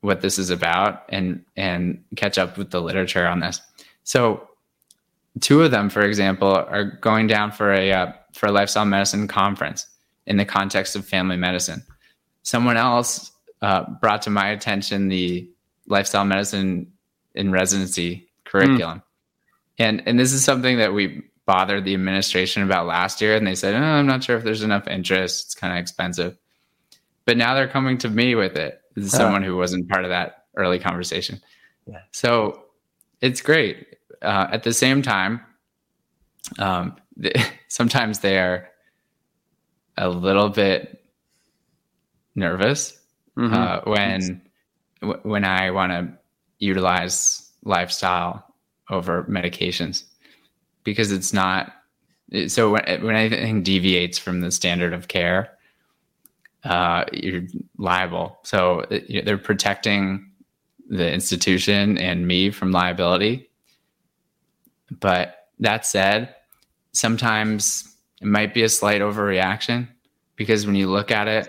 [0.00, 3.60] what this is about and and catch up with the literature on this.
[4.04, 4.48] So,
[5.40, 9.28] two of them, for example, are going down for a uh, for a lifestyle medicine
[9.28, 9.86] conference
[10.26, 11.82] in the context of family medicine.
[12.42, 15.48] Someone else uh, brought to my attention the
[15.86, 16.92] lifestyle medicine
[17.34, 19.02] in residency curriculum, mm.
[19.78, 23.54] and and this is something that we bothered the administration about last year, and they
[23.54, 25.46] said, oh, "I'm not sure if there's enough interest.
[25.46, 26.36] It's kind of expensive."
[27.26, 30.10] But now they're coming to me with it This is someone who wasn't part of
[30.10, 31.40] that early conversation.
[31.86, 32.00] Yeah.
[32.10, 32.64] So
[33.20, 33.86] it's great.
[34.22, 35.40] Uh, at the same time,
[36.58, 36.96] um,
[37.68, 38.68] sometimes they are
[39.96, 41.04] a little bit
[42.34, 42.98] nervous
[43.36, 43.54] mm-hmm.
[43.54, 44.42] uh, when
[45.22, 46.12] when I want to
[46.58, 48.44] utilize lifestyle
[48.90, 50.04] over medications.
[50.84, 51.72] Because it's not
[52.46, 55.50] so when, when anything deviates from the standard of care
[56.64, 57.42] uh, you're
[57.78, 58.38] liable.
[58.42, 60.30] So uh, they're protecting
[60.88, 63.48] the institution and me from liability.
[64.98, 66.34] But that said
[66.92, 69.88] sometimes it might be a slight overreaction
[70.36, 71.48] because when you look at it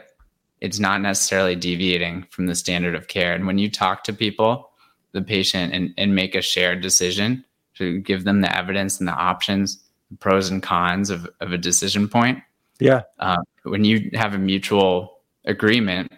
[0.62, 4.72] it's not necessarily deviating from the standard of care and when you talk to people
[5.12, 7.44] the patient and, and make a shared decision
[7.76, 11.58] to give them the evidence and the options, the pros and cons of, of a
[11.58, 12.40] decision point.
[12.80, 13.02] Yeah.
[13.20, 16.12] Uh, when you have a mutual agreement,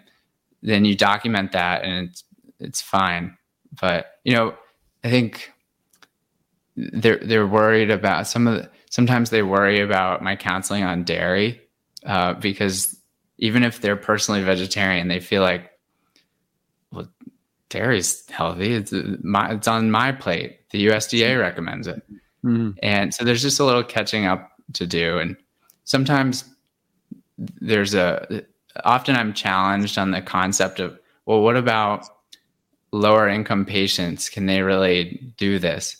[0.62, 2.24] then you document that and it's
[2.58, 3.36] it's fine.
[3.80, 4.54] But you know,
[5.02, 5.52] I think
[6.76, 11.60] they're they're worried about some of the sometimes they worry about my counseling on dairy
[12.06, 12.98] uh, because
[13.38, 15.70] even if they're personally vegetarian, they feel like
[16.92, 17.08] well,
[17.68, 18.74] dairy's healthy.
[18.74, 20.70] It's my, it's on my plate.
[20.70, 22.02] The USDA recommends it.
[22.44, 22.70] Mm-hmm.
[22.82, 25.18] And so there's just a little catching up to do.
[25.18, 25.36] And
[25.84, 26.44] sometimes
[27.38, 28.42] there's a,
[28.84, 32.06] often I'm challenged on the concept of, well, what about
[32.92, 34.28] lower income patients?
[34.28, 35.96] Can they really do this?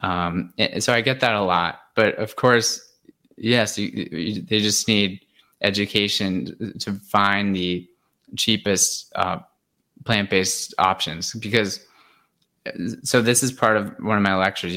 [0.00, 1.80] Um, so I get that a lot.
[1.94, 2.80] But of course,
[3.36, 5.20] yes, you, you, they just need
[5.60, 7.88] education to find the
[8.36, 9.38] cheapest uh,
[10.04, 11.80] plant based options because
[13.02, 14.76] so this is part of one of my lectures.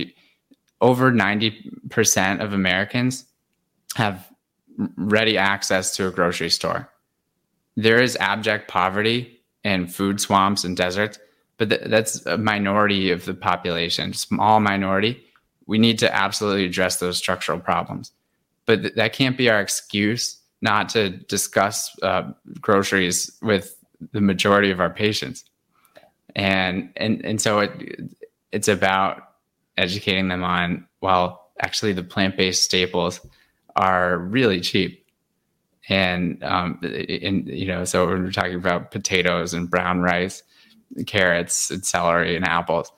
[0.79, 3.25] Over 90% of Americans
[3.95, 4.32] have
[4.95, 6.89] ready access to a grocery store.
[7.75, 11.19] There is abject poverty and food swamps and deserts,
[11.57, 15.23] but th- that's a minority of the population, small minority.
[15.67, 18.11] We need to absolutely address those structural problems.
[18.65, 23.76] But th- that can't be our excuse not to discuss uh, groceries with
[24.12, 25.43] the majority of our patients.
[26.36, 27.72] And and and so it
[28.51, 29.22] it's about
[29.78, 33.20] educating them on well actually the plant-based staples
[33.76, 35.05] are really cheap.
[35.89, 40.43] And um and you know so we're talking about potatoes and brown rice
[41.05, 42.91] carrots and celery and apples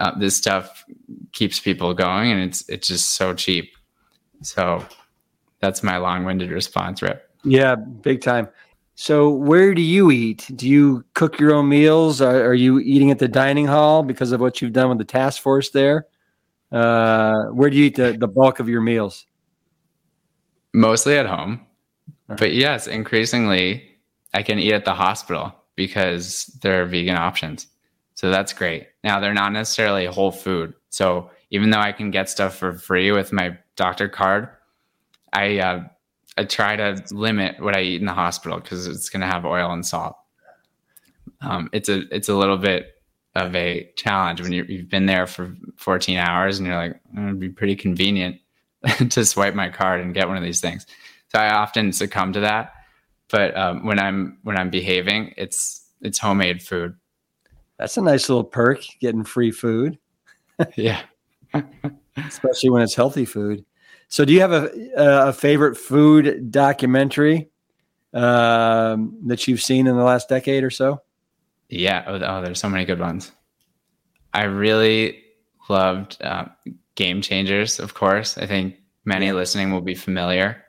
[0.00, 0.84] uh, this stuff
[1.32, 3.76] keeps people going and it's it's just so cheap.
[4.42, 4.84] So
[5.64, 8.48] that's my long-winded response rip yeah big time
[8.96, 10.48] so, where do you eat?
[10.54, 12.20] Do you cook your own meals?
[12.20, 15.04] Are, are, you eating at the dining hall because of what you've done with the
[15.04, 16.06] task force there?
[16.70, 19.26] Uh, where do you eat the, the bulk of your meals?
[20.72, 21.66] Mostly at home.
[22.28, 23.84] But yes, increasingly,
[24.32, 27.66] I can eat at the hospital because there are vegan options.
[28.14, 28.86] So that's great.
[29.02, 30.72] Now, they're not necessarily whole food.
[30.90, 34.48] So, even though I can get stuff for free with my doctor card,
[35.34, 35.84] I uh,
[36.36, 39.44] I try to limit what I eat in the hospital because it's going to have
[39.44, 40.16] oil and salt.
[41.40, 42.94] Um, it's a it's a little bit
[43.34, 47.24] of a challenge when you have been there for 14 hours and you're like, oh,
[47.24, 48.40] it'd be pretty convenient
[49.10, 50.86] to swipe my card and get one of these things.
[51.28, 52.72] So I often succumb to that.
[53.30, 56.94] But um, when I'm when I'm behaving, it's it's homemade food.
[57.78, 59.98] That's a nice little perk, getting free food.
[60.76, 61.02] yeah,
[62.16, 63.64] especially when it's healthy food.
[64.08, 67.50] So, do you have a, a favorite food documentary
[68.12, 71.02] um, that you've seen in the last decade or so?
[71.68, 72.04] Yeah.
[72.06, 73.32] Oh, oh there's so many good ones.
[74.32, 75.22] I really
[75.68, 76.46] loved uh,
[76.94, 78.38] Game Changers, of course.
[78.38, 80.62] I think many listening will be familiar.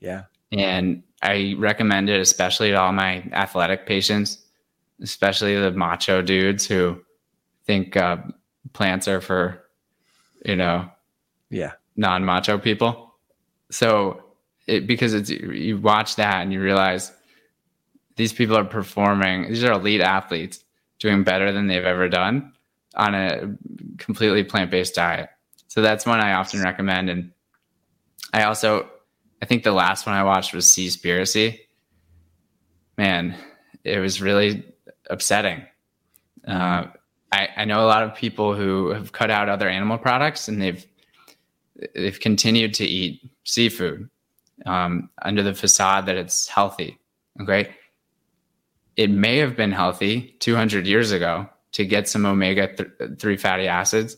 [0.00, 0.24] Yeah.
[0.52, 4.38] And I recommend it, especially to all my athletic patients,
[5.00, 7.00] especially the macho dudes who
[7.66, 8.18] think uh,
[8.72, 9.64] plants are for,
[10.44, 10.88] you know,
[11.50, 13.14] yeah, non macho people.
[13.70, 14.22] So
[14.66, 17.12] it, because it's you watch that and you realize
[18.16, 19.48] these people are performing.
[19.48, 20.64] These are elite athletes
[20.98, 22.52] doing better than they've ever done
[22.94, 23.56] on a
[23.98, 25.28] completely plant based diet.
[25.68, 27.10] So that's one I often recommend.
[27.10, 27.32] And
[28.32, 28.88] I also,
[29.42, 31.58] I think the last one I watched was Seaspiracy.
[32.96, 33.34] Man,
[33.82, 34.64] it was really
[35.10, 35.64] upsetting.
[36.46, 36.86] Uh,
[37.32, 40.62] I, I know a lot of people who have cut out other animal products and
[40.62, 40.86] they've
[41.94, 44.08] they've continued to eat seafood
[44.66, 46.98] um, under the facade that it's healthy.
[47.40, 47.74] Okay.
[48.96, 52.70] It may have been healthy 200 years ago to get some omega
[53.18, 54.16] 3 fatty acids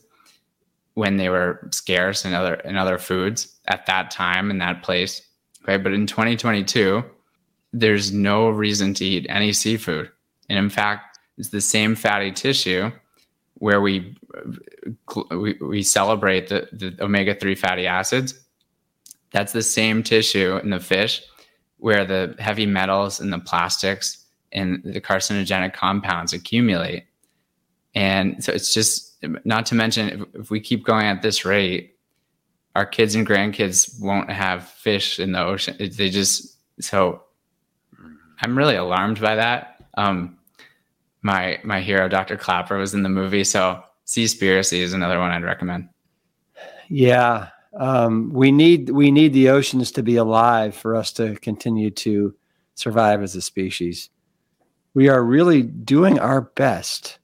[0.93, 5.21] when they were scarce in other in other foods at that time in that place.
[5.63, 7.03] Okay, but in 2022,
[7.73, 10.09] there's no reason to eat any seafood.
[10.49, 12.91] And in fact, it's the same fatty tissue
[13.59, 14.15] where we
[15.31, 18.33] we, we celebrate the, the omega 3 fatty acids.
[19.31, 21.23] That's the same tissue in the fish
[21.77, 27.05] where the heavy metals and the plastics and the carcinogenic compounds accumulate.
[27.93, 31.95] And so it's just not to mention if, if we keep going at this rate,
[32.75, 35.75] our kids and grandkids won't have fish in the ocean.
[35.79, 37.23] They just so
[38.41, 39.83] I'm really alarmed by that.
[39.97, 40.36] Um,
[41.27, 42.37] my my hero, Dr.
[42.37, 45.89] Klaper was in the movie, so Seaspiracy is another one I'd recommend.
[46.87, 51.91] Yeah, um, we need we need the oceans to be alive for us to continue
[51.91, 52.33] to
[52.75, 54.09] survive as a species.
[54.93, 57.19] We are really doing our best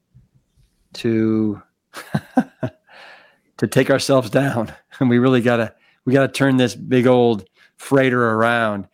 [0.96, 1.62] to
[3.58, 4.72] to take ourselves down.
[5.00, 5.74] And we really gotta
[6.06, 8.88] we gotta turn this big old freighter around.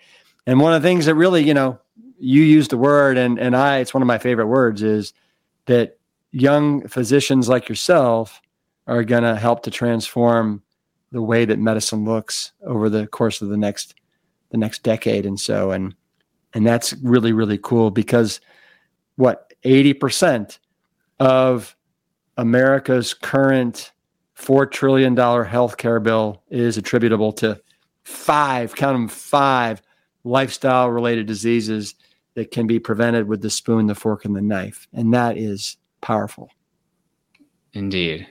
[0.48, 1.78] And one of the things that really, you know,
[2.20, 5.14] you used the word and and I it's one of my favorite words is
[5.66, 5.98] that
[6.32, 8.42] young physicians like yourself
[8.88, 10.62] are gonna help to transform
[11.12, 13.96] the way that medicine looks over the course of the next
[14.52, 15.96] the next decade and so and
[16.54, 18.42] and that's really really cool because
[19.16, 20.58] what 80%
[21.20, 21.76] of
[22.38, 23.92] America's current
[24.34, 27.62] four trillion dollar healthcare bill is attributable to
[28.04, 29.82] five, count them five
[30.24, 31.96] lifestyle related diseases
[32.36, 34.88] that can be prevented with the spoon, the fork, and the knife.
[34.94, 36.50] And that is powerful.
[37.74, 38.28] Indeed.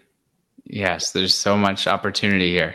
[0.64, 2.74] Yes, there's so much opportunity here.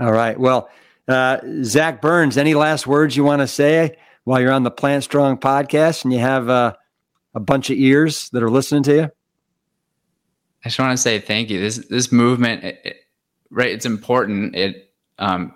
[0.00, 0.38] All right.
[0.38, 0.68] Well,
[1.08, 5.04] uh, Zach Burns, any last words you want to say while you're on the Plant
[5.04, 6.74] Strong podcast and you have uh,
[7.34, 9.10] a bunch of ears that are listening to you?
[10.64, 11.60] I just want to say thank you.
[11.60, 12.96] This this movement, it, it,
[13.50, 13.70] right?
[13.70, 14.54] It's important.
[14.54, 15.54] It um,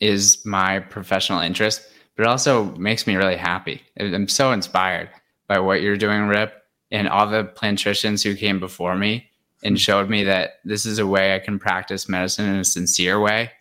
[0.00, 1.82] is my professional interest,
[2.18, 3.80] but it also makes me really happy.
[3.98, 5.08] I'm so inspired
[5.46, 6.52] by what you're doing, Rip,
[6.90, 9.30] and all the plantricians who came before me
[9.62, 9.78] and hmm.
[9.78, 13.52] showed me that this is a way I can practice medicine in a sincere way,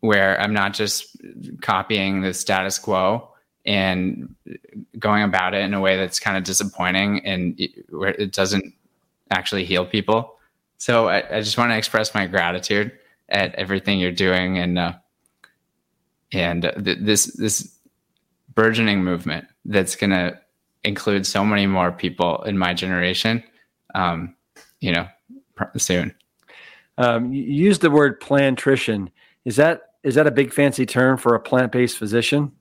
[0.00, 1.16] where I'm not just
[1.62, 3.30] copying the status quo
[3.64, 4.34] and
[4.98, 8.74] going about it in a way that's kind of disappointing and where it doesn't
[9.30, 10.36] actually heal people.
[10.76, 12.92] So I, I just want to express my gratitude
[13.30, 14.92] at everything you're doing and uh,
[16.32, 17.76] and th- this this
[18.54, 20.38] burgeoning movement that's going to
[20.84, 23.42] include so many more people in my generation.
[23.94, 24.34] Um,
[24.80, 25.08] you know,
[25.54, 26.14] pr- soon.
[26.98, 29.08] Um, you use the word plantrician.
[29.44, 32.52] Is that is that a big fancy term for a plant based physician?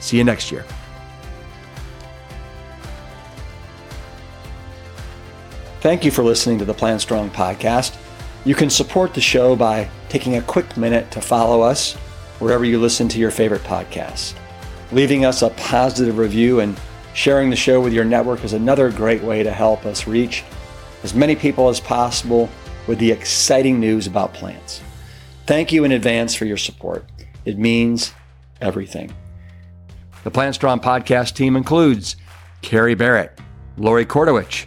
[0.00, 0.64] See you next year.
[5.86, 7.96] Thank you for listening to the Plant Strong podcast.
[8.44, 11.94] You can support the show by taking a quick minute to follow us
[12.40, 14.34] wherever you listen to your favorite podcasts.
[14.90, 16.76] Leaving us a positive review and
[17.14, 20.42] sharing the show with your network is another great way to help us reach
[21.04, 22.48] as many people as possible
[22.88, 24.82] with the exciting news about plants.
[25.46, 27.04] Thank you in advance for your support.
[27.44, 28.12] It means
[28.60, 29.14] everything.
[30.24, 32.16] The Plant Strong podcast team includes
[32.60, 33.38] Carrie Barrett,
[33.76, 34.66] Lori Kordowich,